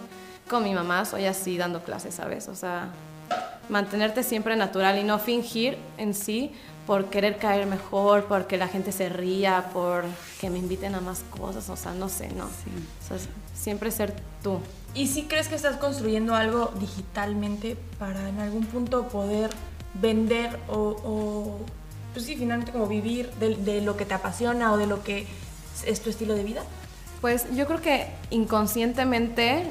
con 0.49 0.63
mi 0.63 0.73
mamá, 0.73 1.05
soy 1.05 1.25
así 1.25 1.57
dando 1.57 1.83
clases, 1.83 2.15
¿sabes? 2.15 2.47
O 2.47 2.55
sea, 2.55 2.89
mantenerte 3.67 4.23
siempre 4.23 4.55
natural 4.55 4.97
y 4.97 5.03
no 5.03 5.19
fingir 5.19 5.77
en 5.97 6.13
sí 6.13 6.53
por 6.89 7.11
querer 7.11 7.37
caer 7.37 7.67
mejor, 7.67 8.25
porque 8.25 8.57
la 8.57 8.67
gente 8.67 8.91
se 8.91 9.09
ría, 9.09 9.69
por 9.73 10.05
que 10.41 10.49
me 10.49 10.57
inviten 10.57 10.95
a 10.95 10.99
más 10.99 11.19
cosas, 11.29 11.69
o 11.69 11.75
sea, 11.75 11.93
no 11.93 12.09
sé, 12.09 12.29
no. 12.29 12.45
O 12.45 13.07
sea, 13.07 13.17
siempre 13.53 13.91
ser 13.91 14.15
tú. 14.41 14.59
¿Y 14.95 15.05
si 15.05 15.25
crees 15.25 15.49
que 15.49 15.53
estás 15.53 15.75
construyendo 15.75 16.33
algo 16.33 16.73
digitalmente 16.79 17.77
para 17.99 18.27
en 18.27 18.39
algún 18.39 18.65
punto 18.65 19.07
poder 19.07 19.51
vender 20.01 20.57
o, 20.67 21.59
pues 22.13 22.25
sí, 22.25 22.35
finalmente 22.35 22.71
como 22.71 22.87
vivir 22.87 23.29
de, 23.33 23.53
de, 23.57 23.81
lo 23.81 23.95
que 23.95 24.05
te 24.05 24.15
apasiona 24.15 24.73
o 24.73 24.77
de 24.77 24.87
lo 24.87 25.03
que 25.03 25.27
es 25.85 26.01
tu 26.01 26.09
estilo 26.09 26.33
de 26.33 26.43
vida? 26.43 26.63
Pues 27.21 27.55
yo 27.55 27.67
creo 27.67 27.83
que 27.83 28.07
inconscientemente 28.31 29.69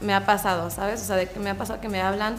me 0.00 0.14
ha 0.14 0.24
pasado, 0.24 0.70
¿sabes? 0.70 1.02
O 1.02 1.04
sea, 1.04 1.16
de 1.16 1.28
que 1.28 1.38
me 1.38 1.50
ha 1.50 1.58
pasado 1.58 1.82
que 1.82 1.90
me 1.90 2.00
hablan 2.00 2.36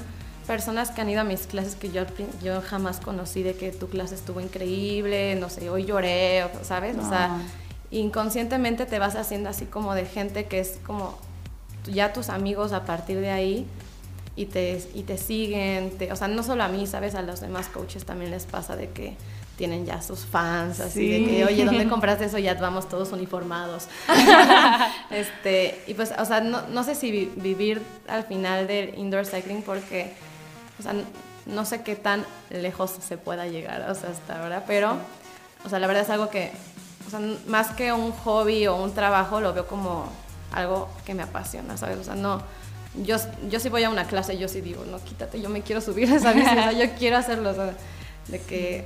personas 0.48 0.92
que 0.92 1.02
han 1.02 1.10
ido 1.10 1.22
a 1.22 1.24
mis 1.24 1.46
clases 1.46 1.76
que 1.76 1.92
yo, 1.92 2.04
yo 2.42 2.62
jamás 2.62 3.00
conocí, 3.00 3.44
de 3.44 3.54
que 3.54 3.72
tu 3.72 3.88
clase 3.90 4.16
estuvo 4.16 4.40
increíble, 4.42 5.36
no 5.36 5.50
sé, 5.50 5.70
hoy 5.70 5.86
lloré, 5.86 6.50
¿sabes? 6.64 6.98
O 6.98 7.08
sea, 7.08 7.42
inconscientemente 7.92 8.86
te 8.86 8.98
vas 8.98 9.16
haciendo 9.16 9.50
así 9.50 9.66
como 9.66 9.94
de 9.94 10.06
gente 10.06 10.46
que 10.46 10.60
es 10.60 10.80
como 10.86 11.18
ya 11.86 12.14
tus 12.14 12.30
amigos 12.30 12.74
a 12.74 12.86
partir 12.86 13.20
de 13.20 13.30
ahí 13.30 13.68
y 14.36 14.46
te, 14.46 14.82
y 14.94 15.04
te 15.04 15.18
siguen, 15.18 15.98
o 16.12 16.16
sea, 16.16 16.28
no 16.28 16.44
solo 16.44 16.64
a 16.64 16.68
mí, 16.68 16.88
¿sabes? 16.88 17.16
A 17.16 17.22
los 17.22 17.42
demás 17.42 17.68
coaches 17.68 18.06
también 18.06 18.32
les 18.32 18.46
pasa 18.46 18.76
de 18.76 18.90
que 18.90 19.18
tienen 19.58 19.86
ya 19.86 20.02
sus 20.02 20.20
fans, 20.20 20.80
así 20.80 21.08
de 21.10 21.26
que, 21.26 21.46
oye, 21.46 21.66
¿dónde 21.66 21.88
compraste 21.90 22.26
eso? 22.26 22.38
Ya 22.38 22.54
vamos 22.54 22.88
todos 22.88 23.12
uniformados. 23.12 23.88
este, 25.10 25.82
y 25.88 25.96
pues, 25.96 26.14
o 26.18 26.26
sea, 26.26 26.42
no, 26.42 26.68
no 26.68 26.84
sé 26.84 26.94
si 26.94 27.32
vivir 27.36 27.82
al 28.08 28.24
final 28.24 28.68
del 28.68 28.98
indoor 28.98 29.26
cycling 29.26 29.64
porque, 29.64 30.14
o 30.80 30.84
sea, 30.84 30.94
no 31.46 31.66
sé 31.66 31.82
qué 31.82 31.96
tan 31.96 32.26
lejos 32.50 32.96
se 33.00 33.18
pueda 33.18 33.48
llegar, 33.48 33.90
o 33.90 33.96
sea, 33.96 34.10
hasta 34.10 34.42
ahora, 34.42 34.64
pero, 34.68 34.98
o 35.66 35.70
sea, 35.70 35.80
la 35.80 35.88
verdad 35.88 36.04
es 36.04 36.10
algo 36.10 36.30
que, 36.30 36.52
o 37.08 37.10
sea, 37.10 37.20
más 37.48 37.70
que 37.70 37.94
un 37.94 38.12
hobby 38.12 38.68
o 38.68 38.76
un 38.76 38.94
trabajo, 38.94 39.40
lo 39.40 39.54
veo 39.54 39.68
como 39.68 40.10
algo 40.52 40.90
que 41.06 41.14
me 41.14 41.24
apasiona, 41.24 41.78
¿sabes? 41.78 41.98
O 41.98 42.04
sea, 42.04 42.16
no, 42.16 42.42
yo, 43.04 43.18
yo 43.50 43.60
sí 43.60 43.70
voy 43.70 43.84
a 43.84 43.90
una 43.90 44.06
clase, 44.06 44.38
yo 44.38 44.48
sí 44.48 44.62
digo, 44.62 44.84
no, 44.86 45.04
quítate, 45.04 45.42
yo 45.42 45.50
me 45.50 45.62
quiero 45.62 45.82
subir 45.82 46.12
a 46.12 46.16
esa 46.16 46.34
bici, 46.34 46.48
o 46.48 46.54
sea, 46.54 46.72
yo 46.74 46.94
quiero 46.98 47.18
hacerlo, 47.18 47.52
o 47.52 47.54
sea, 47.54 47.74
de 48.28 48.42
que, 48.42 48.86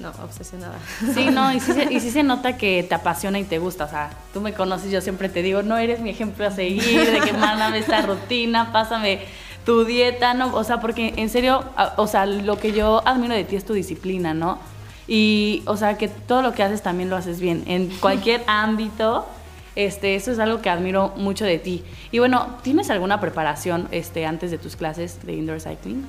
no, 0.00 0.10
obsesionada. 0.24 0.78
Sí, 1.14 1.26
no, 1.30 1.52
y 1.52 1.60
sí, 1.60 1.72
se, 1.72 1.92
y 1.92 2.00
sí 2.00 2.10
se 2.10 2.22
nota 2.24 2.56
que 2.56 2.82
te 2.82 2.94
apasiona 2.94 3.38
y 3.38 3.44
te 3.44 3.58
gusta, 3.58 3.84
o 3.84 3.88
sea, 3.88 4.10
tú 4.32 4.40
me 4.40 4.52
conoces, 4.52 4.90
yo 4.90 5.00
siempre 5.00 5.28
te 5.28 5.42
digo, 5.42 5.62
no 5.62 5.78
eres 5.78 6.00
mi 6.00 6.10
ejemplo 6.10 6.46
a 6.46 6.50
seguir, 6.50 7.10
de 7.10 7.20
que 7.20 7.32
mándame 7.32 7.78
esta 7.78 8.02
rutina, 8.02 8.72
pásame 8.72 9.22
tu 9.64 9.84
dieta, 9.84 10.34
no, 10.34 10.54
o 10.54 10.64
sea, 10.64 10.80
porque 10.80 11.14
en 11.16 11.28
serio, 11.28 11.64
o 11.96 12.06
sea, 12.06 12.26
lo 12.26 12.58
que 12.58 12.72
yo 12.72 13.02
admiro 13.06 13.34
de 13.34 13.44
ti 13.44 13.56
es 13.56 13.64
tu 13.64 13.72
disciplina, 13.72 14.34
¿no? 14.34 14.58
Y, 15.06 15.62
o 15.66 15.76
sea, 15.76 15.98
que 15.98 16.08
todo 16.08 16.42
lo 16.42 16.52
que 16.52 16.62
haces 16.62 16.82
también 16.82 17.10
lo 17.10 17.16
haces 17.16 17.40
bien, 17.40 17.64
en 17.66 17.88
cualquier 18.00 18.42
ámbito, 18.46 19.26
este, 19.76 20.14
eso 20.14 20.32
es 20.32 20.38
algo 20.38 20.60
que 20.62 20.70
admiro 20.70 21.12
mucho 21.16 21.44
de 21.44 21.58
ti. 21.58 21.82
Y 22.12 22.18
bueno, 22.18 22.56
¿tienes 22.62 22.90
alguna 22.90 23.20
preparación 23.20 23.88
este, 23.90 24.26
antes 24.26 24.50
de 24.50 24.58
tus 24.58 24.76
clases 24.76 25.24
de 25.26 25.34
indoor 25.34 25.60
cycling? 25.60 26.06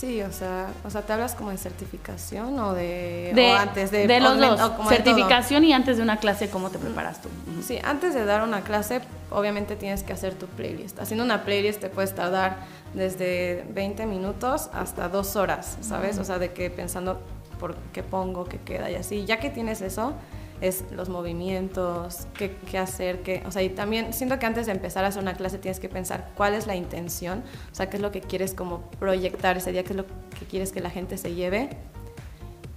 Sí, 0.00 0.22
o 0.22 0.32
sea, 0.32 0.68
o 0.82 0.88
sea, 0.88 1.02
¿te 1.02 1.12
hablas 1.12 1.34
como 1.34 1.50
de 1.50 1.58
certificación 1.58 2.58
o 2.58 2.72
de, 2.72 3.32
de 3.34 3.50
antes 3.50 3.90
de, 3.90 4.06
de 4.06 4.18
los 4.18 4.38
dos? 4.38 4.88
certificación 4.88 5.62
y 5.62 5.74
antes 5.74 5.98
de 5.98 6.02
una 6.02 6.16
clase, 6.16 6.48
¿cómo 6.48 6.70
te 6.70 6.78
preparas 6.78 7.20
tú? 7.20 7.28
Sí, 7.62 7.78
antes 7.84 8.14
de 8.14 8.24
dar 8.24 8.42
una 8.42 8.62
clase, 8.62 9.02
obviamente 9.28 9.76
tienes 9.76 10.02
que 10.02 10.14
hacer 10.14 10.32
tu 10.36 10.46
playlist. 10.46 10.98
Haciendo 10.98 11.22
una 11.22 11.44
playlist 11.44 11.82
te 11.82 11.90
puedes 11.90 12.14
tardar 12.14 12.56
desde 12.94 13.66
20 13.74 14.06
minutos 14.06 14.70
hasta 14.72 15.10
dos 15.10 15.36
horas, 15.36 15.76
¿sabes? 15.82 16.16
O 16.16 16.24
sea, 16.24 16.38
de 16.38 16.54
que 16.54 16.70
pensando 16.70 17.20
por 17.58 17.76
qué 17.92 18.02
pongo, 18.02 18.46
qué 18.46 18.56
queda 18.56 18.90
y 18.90 18.94
así. 18.94 19.26
Ya 19.26 19.38
que 19.38 19.50
tienes 19.50 19.82
eso, 19.82 20.14
es 20.60 20.84
los 20.92 21.08
movimientos, 21.08 22.26
qué, 22.34 22.56
qué, 22.70 22.78
hacer, 22.78 23.22
qué, 23.22 23.42
o 23.46 23.50
sea, 23.50 23.62
y 23.62 23.70
también 23.70 24.12
siento 24.12 24.38
que 24.38 24.46
antes 24.46 24.66
de 24.66 24.72
empezar 24.72 25.04
a 25.04 25.08
hacer 25.08 25.22
una 25.22 25.34
clase 25.34 25.58
tienes 25.58 25.80
que 25.80 25.88
pensar 25.88 26.30
cuál 26.36 26.54
es 26.54 26.66
la 26.66 26.76
intención, 26.76 27.42
o 27.70 27.74
sea, 27.74 27.88
qué 27.88 27.96
es 27.96 28.02
lo 28.02 28.12
que 28.12 28.20
quieres 28.20 28.54
como 28.54 28.82
proyectar 28.98 29.56
ese 29.56 29.72
día, 29.72 29.82
qué 29.84 29.90
es 29.90 29.96
lo 29.96 30.06
que 30.06 30.46
quieres 30.48 30.72
que 30.72 30.80
la 30.80 30.90
gente 30.90 31.16
se 31.18 31.34
lleve. 31.34 31.70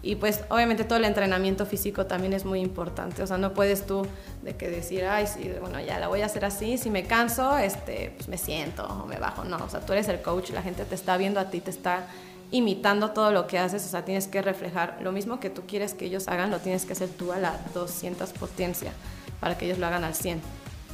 Y 0.05 0.15
pues 0.15 0.41
obviamente 0.49 0.83
todo 0.83 0.99
el 0.99 1.05
entrenamiento 1.05 1.65
físico 1.65 2.05
también 2.05 2.33
es 2.33 2.43
muy 2.43 2.59
importante. 2.59 3.23
O 3.23 3.27
sea, 3.27 3.37
no 3.37 3.53
puedes 3.53 3.85
tú 3.85 4.05
de 4.41 4.53
que 4.57 4.69
decir, 4.69 5.05
ay, 5.05 5.27
sí, 5.27 5.49
bueno, 5.61 5.79
ya 5.79 5.97
la 5.97 6.09
voy 6.09 6.21
a 6.21 6.25
hacer 6.25 6.43
así. 6.43 6.77
Si 6.77 6.89
me 6.89 7.05
canso, 7.05 7.57
este, 7.57 8.11
pues 8.17 8.27
me 8.27 8.37
siento 8.37 8.85
o 8.85 9.05
me 9.05 9.15
bajo. 9.15 9.45
No, 9.45 9.55
o 9.63 9.69
sea, 9.69 9.79
tú 9.79 9.93
eres 9.93 10.09
el 10.09 10.21
coach, 10.21 10.49
la 10.49 10.61
gente 10.61 10.83
te 10.83 10.93
está 10.93 11.15
viendo 11.15 11.39
a 11.39 11.49
ti, 11.49 11.61
te 11.61 11.71
está 11.71 12.05
imitando 12.53 13.09
todo 13.11 13.31
lo 13.31 13.47
que 13.47 13.57
haces. 13.57 13.83
O 13.85 13.89
sea, 13.89 14.05
tienes 14.05 14.27
que 14.27 14.41
reflejar 14.41 14.99
lo 15.01 15.11
mismo 15.11 15.39
que 15.39 15.49
tú 15.49 15.63
quieres 15.67 15.93
que 15.93 16.05
ellos 16.05 16.27
hagan, 16.27 16.51
lo 16.51 16.59
tienes 16.59 16.85
que 16.85 16.93
hacer 16.93 17.09
tú 17.09 17.33
a 17.33 17.37
la 17.37 17.59
200 17.73 18.31
potencia 18.33 18.93
para 19.41 19.57
que 19.57 19.65
ellos 19.65 19.79
lo 19.79 19.87
hagan 19.87 20.03
al 20.03 20.13
100, 20.13 20.39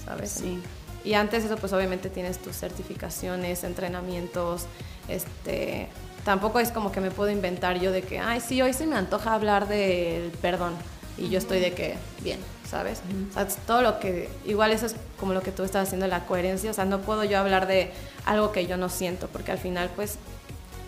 ¿sabes? 0.06 0.32
Sí. 0.32 0.60
Y 1.04 1.13
antes 1.13 1.43
eso, 1.43 1.58
pues 1.58 1.72
obviamente 1.74 2.10
tienes 2.10 2.39
tus 2.39 2.56
certificaciones, 2.56 3.63
entrenamientos, 3.63 4.65
este, 5.08 5.89
tampoco 6.24 6.60
es 6.60 6.72
como 6.72 6.91
que 6.91 7.02
me 7.02 7.12
puedo 7.12 7.30
inventar 7.30 7.80
yo 7.80 7.91
de 7.91 8.02
que, 8.04 8.19
ay, 8.19 8.39
sí, 8.39 8.62
hoy 8.62 8.74
se 8.74 8.88
me 8.88 8.95
antoja 8.95 9.34
hablar 9.34 9.67
del 9.67 10.32
perdón. 10.41 10.74
Y 11.17 11.28
yo 11.28 11.38
estoy 11.38 11.60
de 11.60 11.74
que, 11.74 11.95
bien, 12.24 12.39
¿sabes? 12.65 13.02
O 13.32 13.34
sea, 13.34 13.45
todo 13.67 13.82
lo 13.82 14.00
que, 14.00 14.30
igual 14.45 14.72
eso 14.72 14.86
es 14.86 14.95
como 15.19 15.34
lo 15.34 15.41
que 15.41 15.52
tú 15.52 15.63
estás 15.63 15.88
haciendo, 15.88 16.08
la 16.08 16.26
coherencia. 16.26 16.72
O 16.72 16.74
sea, 16.74 16.86
no 16.86 17.02
puedo 17.02 17.26
yo 17.26 17.38
hablar 17.38 17.67
de 17.67 17.91
algo 18.26 18.54
que 18.54 18.65
yo 18.65 18.78
no 18.78 18.88
siento, 18.88 19.28
porque 19.28 19.52
al 19.52 19.58
final, 19.58 19.89
pues, 19.98 20.17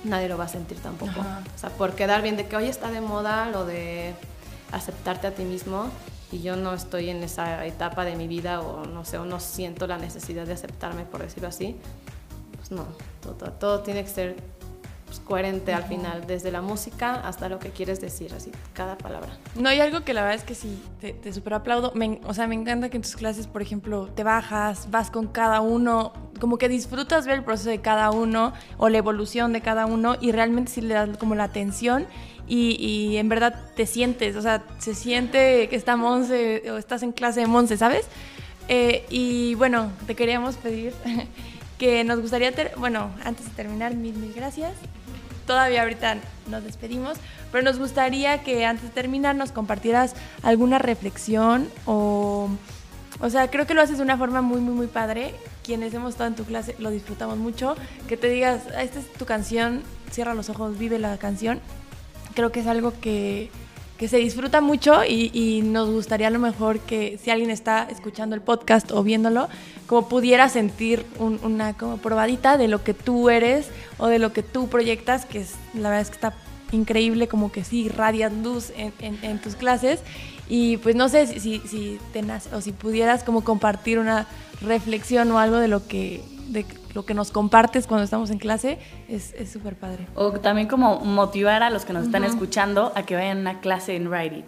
nadie 0.04 0.28
lo 0.28 0.38
va 0.38 0.46
a 0.46 0.50
sentir 0.50 0.80
tampoco. 0.80 1.20
O 1.20 1.58
sea, 1.58 1.70
por 1.72 1.94
quedar 1.94 2.22
bien 2.22 2.38
de 2.38 2.48
que 2.48 2.56
hoy 2.56 2.68
está 2.68 2.92
de 2.92 3.02
moda 3.02 3.50
lo 3.50 3.66
de 3.66 4.14
aceptarte 4.72 5.28
a 5.28 5.36
ti 5.36 5.44
mismo 5.44 5.90
y 6.32 6.42
yo 6.42 6.56
no 6.56 6.74
estoy 6.74 7.10
en 7.10 7.24
esa 7.24 7.66
etapa 7.66 8.06
de 8.06 8.16
mi 8.16 8.28
vida 8.28 8.62
o 8.62 8.86
no 8.86 9.04
sé, 9.04 9.18
o 9.18 9.26
no 9.26 9.40
siento 9.40 9.86
la 9.88 9.98
necesidad 9.98 10.46
de 10.46 10.54
aceptarme, 10.54 11.04
por 11.04 11.22
decirlo 11.22 11.50
así, 11.50 11.76
pues 12.56 12.72
no, 12.72 12.86
todo, 13.22 13.52
todo 13.52 13.82
tiene 13.82 14.04
que 14.04 14.10
ser 14.10 14.36
pues, 15.12 15.20
coherente 15.20 15.74
al 15.74 15.84
final, 15.84 16.26
desde 16.26 16.52
la 16.52 16.62
música 16.62 17.16
hasta 17.16 17.50
lo 17.50 17.60
que 17.60 17.72
quieres 17.72 18.00
decir, 18.00 18.34
así, 18.34 18.50
cada 18.74 18.98
palabra. 18.98 19.38
No, 19.56 19.68
hay 19.68 19.82
algo 19.82 20.06
que 20.06 20.14
la 20.14 20.22
verdad 20.22 20.38
es 20.38 20.46
que 20.46 20.56
sí, 20.56 20.82
te, 21.02 21.12
te 21.12 21.34
super 21.34 21.56
aplaudo. 21.56 21.92
o 22.24 22.34
sea, 22.34 22.48
me 22.48 22.56
encanta 22.56 22.88
que 22.90 22.96
en 22.96 23.04
tus 23.04 23.18
clases, 23.18 23.46
por 23.46 23.62
ejemplo, 23.62 24.08
te 24.08 24.24
bajas, 24.24 24.90
vas 24.90 25.12
con 25.12 25.28
cada 25.28 25.60
uno, 25.60 26.14
como 26.42 26.58
que 26.58 26.68
disfrutas 26.68 27.28
ver 27.28 27.38
el 27.38 27.44
proceso 27.44 27.70
de 27.70 27.80
cada 27.80 28.10
uno 28.10 28.52
o 28.78 28.90
la 28.90 28.98
evolución 28.98 29.54
de 29.54 29.62
cada 29.62 29.86
uno 29.86 30.18
y 30.20 30.32
realmente 30.32 30.72
sí 30.72 30.82
le 30.82 30.96
das 30.96 31.16
como 31.18 31.36
la 31.36 31.46
atención 31.46 32.08
y, 32.48 33.16
en 33.16 33.30
verdad 33.30 33.56
te 33.78 33.86
sientes, 33.86 34.36
o 34.36 34.42
sea, 34.42 34.62
se 34.80 34.94
siente 34.94 35.70
que 35.70 35.76
está 35.78 35.96
Monse 35.96 36.64
o 36.70 36.78
estás 36.78 37.02
en 37.02 37.14
clase 37.14 37.40
de 37.40 37.48
Monse, 37.48 37.78
¿sabes? 37.78 38.08
Eh, 38.68 39.06
y 39.10 39.56
bueno, 39.56 39.90
te 40.06 40.16
queríamos 40.16 40.58
pedir 40.58 40.94
que 41.80 42.04
nos 42.04 42.20
gustaría, 42.20 42.52
bueno, 42.76 43.12
antes 43.24 43.46
de 43.46 43.52
terminar, 43.52 43.96
mil, 43.96 44.16
mil 44.16 44.34
gracias 44.34 44.74
todavía 45.46 45.84
ahorita 45.84 46.18
nos 46.50 46.64
despedimos, 46.64 47.18
pero 47.52 47.64
nos 47.64 47.78
gustaría 47.78 48.42
que 48.44 48.66
antes 48.66 48.84
de 48.84 48.90
terminar 48.90 49.36
nos 49.36 49.52
compartieras 49.52 50.16
alguna 50.44 50.80
reflexión 50.80 51.70
o, 51.86 52.50
o 53.20 53.30
sea, 53.30 53.50
creo 53.50 53.68
que 53.68 53.74
lo 53.74 53.82
haces 53.82 53.98
de 53.98 54.04
una 54.04 54.18
forma 54.18 54.42
muy, 54.42 54.62
muy, 54.62 54.74
muy 54.74 54.88
padre. 54.88 55.36
Quienes 55.64 55.94
hemos 55.94 56.12
estado 56.12 56.30
en 56.30 56.36
tu 56.36 56.44
clase 56.44 56.76
lo 56.80 56.90
disfrutamos 56.90 57.38
mucho. 57.38 57.76
Que 58.08 58.18
te 58.18 58.30
digas, 58.30 58.64
esta 58.80 59.00
es 59.00 59.14
tu 59.14 59.26
canción, 59.26 59.84
cierra 60.12 60.34
los 60.34 60.50
ojos, 60.50 60.78
vive 60.78 61.00
la 61.00 61.18
canción. 61.18 61.60
Creo 62.34 62.52
que 62.52 62.62
es 62.62 62.68
algo 62.68 62.94
que, 63.00 63.50
que 64.02 64.08
se 64.08 64.18
disfruta 64.18 64.62
mucho 64.62 65.04
y, 65.06 65.62
nos 65.64 65.88
gustaría 65.88 66.26
a 66.26 66.32
lo 66.32 66.40
mejor 66.40 66.80
que 66.80 67.20
si 67.24 67.30
alguien 67.30 67.52
está 67.52 67.88
escuchando 67.88 68.36
el 68.36 68.42
podcast 68.42 68.92
o 68.92 69.04
viéndolo, 69.04 69.48
como 69.86 70.10
pudiera 70.10 70.50
sentir 70.50 71.06
una 71.20 71.74
como 71.78 71.98
probadita 71.98 72.58
de 72.58 72.68
lo 72.68 72.84
que 72.84 72.96
tú 72.96 73.30
eres 73.30 73.68
o 74.00 74.08
de 74.08 74.18
lo 74.18 74.34
que 74.34 74.42
tú 74.42 74.70
proyectas, 74.70 75.26
que 75.26 75.42
es, 75.42 75.54
la 75.76 75.90
verdad 75.90 76.02
es 76.02 76.10
que 76.10 76.16
está 76.16 76.34
increíble, 76.72 77.28
como 77.28 77.52
que 77.52 77.64
sí, 77.64 77.90
radias 77.90 78.32
luz 78.34 78.72
en, 78.78 79.40
tus 79.40 79.56
clases. 79.56 80.02
Y 80.50 80.78
pues 80.78 80.96
no 80.96 81.10
sé 81.10 81.28
si, 81.28 81.40
si, 81.40 81.60
si 81.60 82.00
o 82.54 82.62
si 82.62 82.72
pudieras 82.72 83.24
como 83.24 83.44
compartir 83.44 84.00
una 84.00 84.28
reflexión 84.62 85.32
o 85.32 85.40
algo 85.40 85.58
de 85.58 85.68
lo 85.68 85.88
que, 85.88 86.22
de 86.50 86.66
lo 86.94 87.06
que 87.06 87.14
nos 87.14 87.32
compartes 87.32 87.88
cuando 87.88 88.04
estamos 88.04 88.30
en 88.32 88.38
clase 88.38 88.78
es 89.08 89.34
súper 89.52 89.76
padre. 89.76 90.08
O 90.16 90.32
también 90.34 90.68
como 90.68 91.00
motivar 91.00 91.64
a 91.64 91.70
los 91.70 91.86
que 91.86 91.94
nos 91.94 92.06
están 92.06 92.24
escuchando 92.24 92.92
a 92.96 93.04
que 93.04 93.16
vayan 93.16 93.38
a 93.38 93.42
una 93.42 93.62
clase 93.62 93.96
en 93.96 94.08
Write 94.08 94.40
It. 94.40 94.46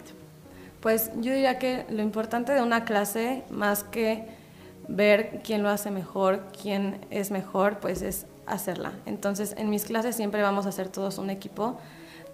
Pues 0.80 1.10
yo 1.16 1.32
diría 1.32 1.58
que 1.58 1.86
lo 1.88 2.02
importante 2.02 2.52
de 2.52 2.60
una 2.60 2.84
clase, 2.84 3.42
más 3.48 3.84
que 3.84 4.26
ver 4.86 5.40
quién 5.42 5.62
lo 5.62 5.70
hace 5.70 5.90
mejor, 5.90 6.44
quién 6.60 7.06
es 7.08 7.30
mejor, 7.30 7.78
pues 7.78 8.02
es 8.02 8.26
hacerla. 8.46 8.92
Entonces, 9.06 9.54
en 9.56 9.70
mis 9.70 9.84
clases 9.84 10.14
siempre 10.14 10.42
vamos 10.42 10.66
a 10.66 10.68
hacer 10.68 10.88
todos 10.88 11.16
un 11.16 11.30
equipo. 11.30 11.78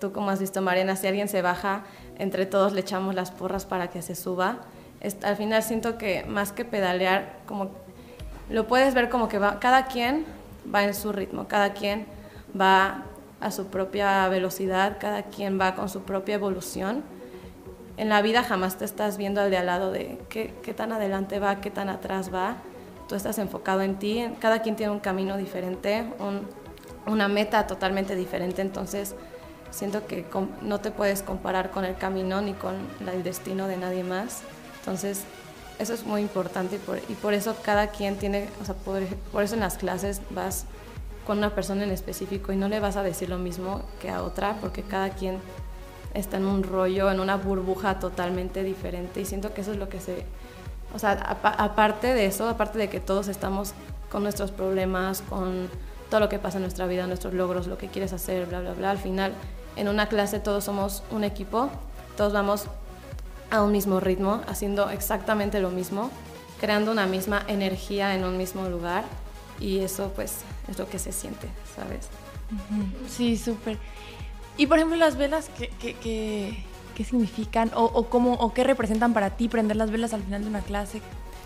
Tú, 0.00 0.12
como 0.12 0.30
has 0.30 0.40
visto, 0.40 0.62
Mariana, 0.62 0.96
si 0.96 1.06
alguien 1.06 1.28
se 1.28 1.42
baja, 1.42 1.82
entre 2.18 2.46
todos 2.46 2.72
le 2.72 2.80
echamos 2.80 3.14
las 3.14 3.30
porras 3.30 3.66
para 3.66 3.90
que 3.90 4.00
se 4.00 4.14
suba. 4.14 4.60
Al 5.22 5.36
final 5.36 5.62
siento 5.62 5.98
que 5.98 6.24
más 6.24 6.52
que 6.52 6.64
pedalear, 6.64 7.36
como 7.46 7.70
lo 8.48 8.66
puedes 8.66 8.94
ver 8.94 9.10
como 9.10 9.28
que 9.28 9.38
va, 9.38 9.60
cada 9.60 9.86
quien 9.86 10.24
va 10.74 10.84
en 10.84 10.94
su 10.94 11.12
ritmo, 11.12 11.48
cada 11.48 11.74
quien 11.74 12.06
va 12.58 13.04
a 13.40 13.50
su 13.50 13.66
propia 13.66 14.26
velocidad, 14.28 14.96
cada 14.98 15.24
quien 15.24 15.60
va 15.60 15.74
con 15.74 15.88
su 15.88 16.02
propia 16.02 16.34
evolución. 16.36 17.02
En 17.98 18.08
la 18.08 18.22
vida 18.22 18.42
jamás 18.42 18.78
te 18.78 18.86
estás 18.86 19.18
viendo 19.18 19.42
al 19.42 19.50
de 19.50 19.58
al 19.58 19.66
lado 19.66 19.92
de 19.92 20.18
qué, 20.30 20.54
qué 20.62 20.72
tan 20.72 20.92
adelante 20.92 21.38
va, 21.38 21.60
qué 21.60 21.70
tan 21.70 21.90
atrás 21.90 22.32
va. 22.32 22.56
Tú 23.06 23.16
estás 23.16 23.38
enfocado 23.38 23.82
en 23.82 23.98
ti, 23.98 24.24
cada 24.38 24.62
quien 24.62 24.76
tiene 24.76 24.92
un 24.92 25.00
camino 25.00 25.36
diferente, 25.36 26.04
una 27.06 27.28
meta 27.28 27.66
totalmente 27.66 28.14
diferente, 28.14 28.62
entonces 28.62 29.14
siento 29.70 30.06
que 30.06 30.24
no 30.62 30.80
te 30.80 30.90
puedes 30.90 31.22
comparar 31.22 31.70
con 31.70 31.84
el 31.84 31.96
camino 31.96 32.40
ni 32.40 32.54
con 32.54 32.74
el 33.12 33.22
destino 33.22 33.66
de 33.66 33.76
nadie 33.76 34.04
más. 34.04 34.42
Entonces 34.80 35.24
eso 35.78 35.94
es 35.94 36.04
muy 36.04 36.20
importante 36.20 36.78
y 37.08 37.14
por, 37.14 37.32
eso 37.32 37.56
cada 37.62 37.88
quien 37.88 38.16
tiene, 38.16 38.48
o 38.60 38.64
sea, 38.66 38.74
por, 38.74 39.02
por, 39.32 39.42
eso 39.42 39.54
en 39.54 39.60
las 39.60 39.78
clases 39.78 40.20
vas 40.30 40.66
con 41.26 41.38
una 41.38 41.54
persona 41.54 41.84
en 41.84 41.90
específico 41.90 42.52
y 42.52 42.56
no 42.56 42.68
le 42.68 42.80
vas 42.80 42.96
a 42.96 43.02
decir 43.02 43.30
lo 43.30 43.38
mismo 43.38 43.82
que 44.00 44.10
a 44.10 44.22
otra 44.22 44.56
porque 44.60 44.82
cada 44.82 45.10
quien 45.10 45.38
está 46.12 46.36
en 46.36 46.44
un 46.44 46.64
rollo, 46.64 47.10
en 47.10 47.18
una 47.18 47.36
burbuja 47.36 47.98
totalmente 47.98 48.62
diferente 48.62 49.22
y 49.22 49.24
siento 49.24 49.54
que 49.54 49.62
eso 49.62 49.72
es 49.72 49.78
lo 49.78 49.88
que 49.88 50.00
se, 50.00 50.26
o 50.94 50.98
sea, 50.98 51.12
aparte 51.12 52.14
de 52.14 52.26
eso, 52.26 52.48
aparte 52.48 52.78
de 52.78 52.90
que 52.90 53.00
todos 53.00 53.28
estamos 53.28 53.72
con 54.10 54.22
nuestros 54.22 54.50
problemas, 54.50 55.22
con 55.22 55.68
todo 56.10 56.20
lo 56.20 56.28
que 56.28 56.38
pasa 56.38 56.58
en 56.58 56.62
nuestra 56.62 56.86
vida, 56.86 57.06
nuestros 57.06 57.32
logros, 57.32 57.68
lo 57.68 57.78
que 57.78 57.88
quieres 57.88 58.12
hacer, 58.12 58.46
bla, 58.46 58.60
bla, 58.60 58.74
bla, 58.74 58.90
al 58.90 58.98
final 58.98 59.32
en 59.80 59.88
una 59.88 60.08
clase 60.08 60.40
todos 60.40 60.64
somos 60.64 61.02
un 61.10 61.24
equipo, 61.24 61.70
todos 62.14 62.34
vamos 62.34 62.66
a 63.50 63.62
un 63.62 63.72
mismo 63.72 63.98
ritmo, 63.98 64.42
haciendo 64.46 64.90
exactamente 64.90 65.58
lo 65.58 65.70
mismo, 65.70 66.10
creando 66.60 66.92
una 66.92 67.06
misma 67.06 67.42
energía 67.48 68.14
en 68.14 68.24
un 68.24 68.36
mismo 68.36 68.68
lugar 68.68 69.04
y 69.58 69.78
eso 69.78 70.12
pues 70.14 70.40
es 70.68 70.78
lo 70.78 70.86
que 70.86 70.98
se 70.98 71.12
siente, 71.12 71.48
¿sabes? 71.74 72.08
Sí, 73.08 73.38
súper. 73.38 73.78
Y 74.58 74.66
por 74.66 74.76
ejemplo 74.76 74.98
las 74.98 75.16
velas, 75.16 75.50
¿qué, 75.56 75.70
qué, 75.80 75.94
qué, 76.94 77.04
significan 77.04 77.70
o, 77.74 77.84
o, 77.84 78.10
cómo, 78.10 78.34
o 78.34 78.52
qué 78.52 78.62
representan 78.62 79.14
para 79.14 79.30
ti 79.30 79.48
prender 79.48 79.78
las 79.78 79.90
velas 79.90 80.12
al 80.12 80.22
final 80.22 80.42
de 80.42 80.48
una 80.48 80.60
clase? 80.60 81.00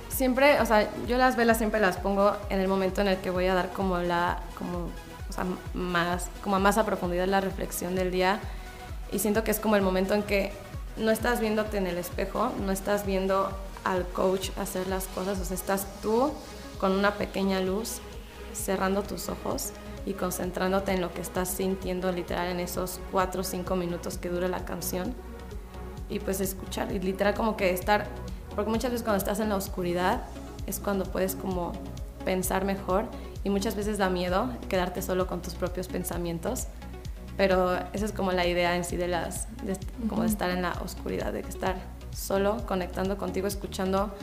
Siempre, 0.09 0.61
o 0.61 0.67
sea, 0.67 0.91
yo 1.07 1.19
las 1.19 1.37
velas 1.37 1.59
siempre 1.59 1.79
las 1.79 1.99
pongo 1.99 2.37
en 2.51 2.59
el 2.59 2.67
momento 2.67 3.01
en 3.01 3.07
el 3.07 3.19
que 3.19 3.31
voy 3.31 3.47
a 3.47 3.55
dar 3.55 3.73
como 3.73 3.99
la, 3.99 4.41
como, 4.59 4.89
sea, 5.35 5.47
más, 5.75 6.29
como 6.43 6.59
más 6.61 6.79
a 6.79 6.87
profundidad 6.87 7.27
la 7.27 7.41
reflexión 7.41 7.95
del 7.95 8.11
día. 8.11 8.41
Y 9.13 9.19
siento 9.19 9.45
que 9.45 9.51
es 9.51 9.61
como 9.61 9.77
el 9.77 9.83
momento 9.83 10.15
en 10.15 10.23
que 10.23 10.53
no 10.97 11.11
estás 11.11 11.41
viéndote 11.41 11.77
en 11.77 11.87
el 11.87 11.99
espejo, 11.99 12.53
no 12.65 12.73
estás 12.73 13.05
viendo 13.07 13.51
al 13.85 14.07
coach 14.09 14.51
hacer 14.59 14.87
las 14.87 15.07
cosas, 15.09 15.39
o 15.41 15.45
sea, 15.45 15.55
estás 15.55 15.87
tú 16.01 16.33
con 16.79 16.93
una 16.93 17.15
pequeña 17.15 17.61
luz 17.61 17.99
cerrando 18.53 19.03
tus 19.03 19.29
ojos 19.29 19.73
y 20.07 20.15
concentrándote 20.15 20.93
en 20.93 21.01
lo 21.01 21.13
que 21.13 21.21
estás 21.21 21.49
sintiendo 21.49 22.13
literal 22.13 22.49
en 22.49 22.61
esos 22.61 23.01
cuatro 23.11 23.41
o 23.41 23.45
cinco 23.45 23.77
minutos 23.77 24.19
que 24.19 24.29
dura 24.29 24.49
la 24.49 24.65
canción. 24.65 25.15
Y 26.09 26.19
pues 26.19 26.41
escuchar 26.41 26.93
y 26.93 27.01
literal 27.01 27.35
como 27.35 27.57
que 27.57 27.71
estar, 27.71 28.07
porque 28.55 28.71
muchas 28.71 28.91
veces 28.91 29.03
cuando 29.03 29.19
estás 29.19 29.41
en 29.41 29.49
la 29.49 29.57
oscuridad 29.57 30.23
es 30.67 30.79
cuando 30.79 31.05
puedes 31.05 31.35
como 31.35 31.73
pensar 32.25 32.65
mejor 32.65 33.07
y 33.45 33.51
muchas 33.51 33.77
veces 33.77 33.99
da 33.99 34.11
miedo 34.11 34.51
quedarte 34.69 35.03
solo 35.03 35.27
con 35.27 35.43
tus 35.43 35.55
propios 35.55 35.87
pensamientos 35.87 36.67
pero 37.37 37.77
esa 37.93 38.05
es 38.05 38.13
como 38.13 38.33
la 38.33 38.47
idea 38.47 38.77
en 38.77 38.85
sí 38.85 38.97
de 38.97 39.09
las, 39.09 39.49
como 40.09 40.23
de 40.23 40.29
estar 40.29 40.51
en 40.51 40.63
la 40.63 40.73
oscuridad, 40.85 41.33
de 41.33 41.41
estar 41.41 41.77
solo, 42.15 42.65
conectando 42.67 43.19
contigo, 43.19 43.49
escuchando 43.49 44.15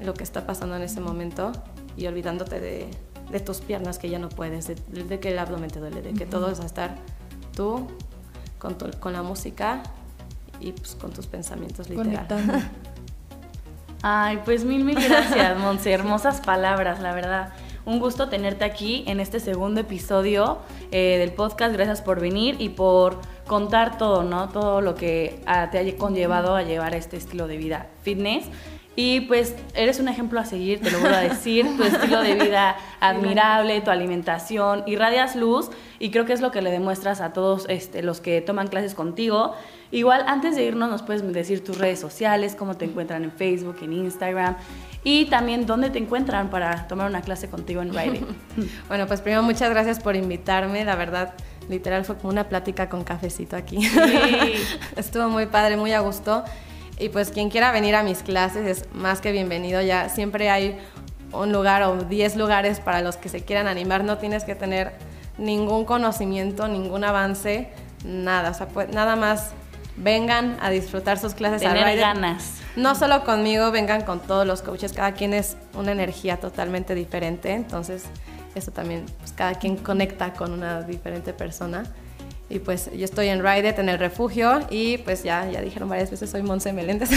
lo 0.00 0.14
que 0.14 0.24
está 0.24 0.46
pasando 0.46 0.76
en 0.76 0.82
ese 0.82 1.00
momento 1.00 1.52
y 1.96 2.06
olvidándote 2.06 2.60
de, 2.60 2.90
de 3.30 3.40
tus 3.40 3.58
piernas 3.58 3.98
que 3.98 4.10
ya 4.10 4.18
no 4.18 4.28
puedes, 4.28 4.66
de, 4.66 5.20
que 5.20 5.30
el 5.30 5.38
abdomen 5.38 5.70
te 5.70 5.80
duele, 5.80 6.02
de 6.02 6.12
que 6.12 6.26
todo 6.26 6.50
es 6.50 6.60
a 6.60 6.66
estar 6.66 6.96
tú 7.54 7.88
con, 8.58 8.74
con 8.74 9.14
la 9.14 9.22
música 9.22 9.82
y 10.60 10.72
pues, 10.72 10.94
con 10.96 11.12
tus 11.12 11.26
pensamientos 11.26 11.88
literal. 11.88 12.26
Ay, 14.02 14.40
pues 14.44 14.64
mil, 14.64 14.84
mil 14.84 14.96
gracias, 14.96 15.58
Monse. 15.58 15.92
Hermosas 15.92 16.40
palabras, 16.40 17.00
la 17.00 17.14
verdad. 17.14 17.52
Un 17.86 17.98
gusto 17.98 18.28
tenerte 18.28 18.64
aquí 18.64 19.04
en 19.06 19.20
este 19.20 19.40
segundo 19.40 19.80
episodio 19.80 20.58
eh, 20.90 21.16
del 21.18 21.32
podcast. 21.32 21.72
Gracias 21.72 22.02
por 22.02 22.20
venir 22.20 22.56
y 22.58 22.68
por 22.68 23.18
contar 23.46 23.96
todo, 23.96 24.22
¿no? 24.22 24.48
Todo 24.50 24.80
lo 24.80 24.94
que 24.94 25.40
te 25.72 25.78
haya 25.78 25.96
conllevado 25.96 26.54
a 26.54 26.62
llevar 26.62 26.94
este 26.94 27.16
estilo 27.16 27.46
de 27.46 27.56
vida 27.56 27.88
fitness. 28.02 28.44
Y 28.96 29.20
pues 29.22 29.54
eres 29.74 29.98
un 29.98 30.08
ejemplo 30.08 30.40
a 30.40 30.44
seguir, 30.44 30.80
te 30.80 30.90
lo 30.90 31.00
voy 31.00 31.08
a 31.08 31.20
decir, 31.20 31.64
tu 31.76 31.84
estilo 31.84 32.20
de 32.22 32.34
vida 32.34 32.76
admirable, 33.00 33.80
tu 33.80 33.90
alimentación, 33.90 34.82
irradias 34.86 35.36
luz 35.36 35.70
y 35.98 36.10
creo 36.10 36.26
que 36.26 36.32
es 36.32 36.40
lo 36.40 36.50
que 36.50 36.60
le 36.60 36.70
demuestras 36.70 37.20
a 37.20 37.32
todos 37.32 37.66
este, 37.68 38.02
los 38.02 38.20
que 38.20 38.42
toman 38.42 38.68
clases 38.68 38.94
contigo. 38.94 39.54
Igual 39.90 40.24
antes 40.26 40.54
de 40.54 40.64
irnos 40.64 40.90
nos 40.90 41.02
puedes 41.02 41.26
decir 41.32 41.64
tus 41.64 41.78
redes 41.78 41.98
sociales, 41.98 42.54
cómo 42.54 42.76
te 42.76 42.84
encuentran 42.84 43.24
en 43.24 43.32
Facebook, 43.32 43.76
en 43.80 43.92
Instagram 43.92 44.56
y 45.02 45.26
también 45.26 45.66
dónde 45.66 45.90
te 45.90 45.98
encuentran 45.98 46.50
para 46.50 46.86
tomar 46.88 47.08
una 47.08 47.22
clase 47.22 47.48
contigo 47.48 47.82
en 47.82 47.94
Riding. 47.94 48.26
bueno, 48.88 49.06
pues 49.06 49.20
primero 49.20 49.42
muchas 49.42 49.70
gracias 49.70 50.00
por 50.00 50.16
invitarme, 50.16 50.84
la 50.84 50.96
verdad 50.96 51.34
literal 51.70 52.04
fue 52.04 52.16
como 52.16 52.30
una 52.30 52.48
plática 52.48 52.88
con 52.88 53.04
cafecito 53.04 53.56
aquí. 53.56 53.78
Estuvo 54.96 55.28
muy 55.28 55.46
padre, 55.46 55.76
muy 55.76 55.92
a 55.92 56.00
gusto. 56.00 56.44
Y 56.98 57.08
pues 57.08 57.30
quien 57.30 57.48
quiera 57.48 57.72
venir 57.72 57.94
a 57.94 58.02
mis 58.02 58.22
clases 58.22 58.66
es 58.66 58.92
más 58.92 59.20
que 59.20 59.32
bienvenido. 59.32 59.80
Ya 59.80 60.10
siempre 60.10 60.50
hay 60.50 60.78
un 61.32 61.52
lugar 61.52 61.82
o 61.84 62.04
10 62.04 62.36
lugares 62.36 62.80
para 62.80 63.00
los 63.00 63.16
que 63.16 63.30
se 63.30 63.42
quieran 63.42 63.68
animar. 63.68 64.04
No 64.04 64.18
tienes 64.18 64.44
que 64.44 64.54
tener 64.54 64.92
ningún 65.38 65.86
conocimiento, 65.86 66.68
ningún 66.68 67.04
avance, 67.04 67.70
nada. 68.04 68.50
O 68.50 68.54
sea, 68.54 68.68
pues, 68.68 68.90
nada 68.90 69.16
más 69.16 69.52
vengan 69.96 70.58
a 70.60 70.68
disfrutar 70.70 71.18
sus 71.18 71.32
clases. 71.32 71.62
Tener 71.62 71.96
ganas. 71.96 72.59
No 72.76 72.94
solo 72.94 73.24
conmigo, 73.24 73.70
vengan 73.70 74.02
con 74.02 74.20
todos 74.20 74.46
los 74.46 74.62
coaches. 74.62 74.92
Cada 74.92 75.12
quien 75.12 75.34
es 75.34 75.56
una 75.74 75.92
energía 75.92 76.38
totalmente 76.38 76.94
diferente. 76.94 77.52
Entonces, 77.52 78.04
eso 78.54 78.70
también, 78.70 79.06
pues 79.18 79.32
cada 79.32 79.54
quien 79.54 79.76
conecta 79.76 80.32
con 80.32 80.52
una 80.52 80.82
diferente 80.82 81.32
persona. 81.32 81.84
Y 82.48 82.58
pues 82.58 82.90
yo 82.92 83.04
estoy 83.04 83.28
en 83.28 83.44
Ridet, 83.44 83.78
en 83.78 83.88
el 83.88 83.98
refugio, 83.98 84.58
y 84.70 84.98
pues 84.98 85.22
ya, 85.22 85.48
ya 85.48 85.60
dijeron 85.60 85.88
varias 85.88 86.10
veces, 86.10 86.30
soy 86.30 86.42
Monse 86.42 86.72
Meléndez. 86.72 87.10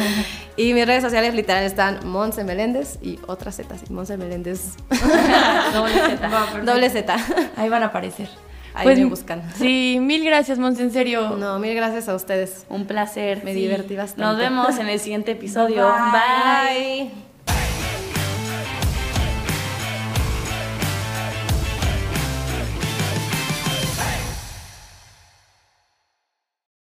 y 0.56 0.74
mis 0.74 0.84
redes 0.84 1.04
sociales 1.04 1.34
literal 1.34 1.62
están 1.62 2.00
Monse 2.04 2.42
Meléndez 2.42 2.98
y 3.00 3.20
otras 3.28 3.54
Z, 3.54 3.76
Monse 3.90 4.16
Meléndez. 4.16 4.74
Doble 5.72 5.94
Z. 5.94 6.62
Doble 6.64 6.90
Z. 6.90 7.16
Ahí 7.56 7.68
van 7.68 7.84
a 7.84 7.86
aparecer. 7.86 8.28
Ahí 8.74 8.84
pues, 8.84 8.98
me 8.98 9.04
buscan. 9.06 9.42
Sí, 9.56 9.98
mil 10.00 10.24
gracias, 10.24 10.58
Monse, 10.58 10.82
en 10.82 10.92
serio. 10.92 11.36
No, 11.36 11.58
mil 11.58 11.74
gracias 11.74 12.08
a 12.08 12.14
ustedes. 12.14 12.66
Un 12.68 12.86
placer. 12.86 13.44
Me 13.44 13.54
divertí 13.54 13.96
bastante. 13.96 14.22
Nos 14.22 14.38
vemos 14.38 14.78
en 14.78 14.88
el 14.88 14.98
siguiente 14.98 15.32
episodio. 15.32 15.88
Bye. 15.88 17.31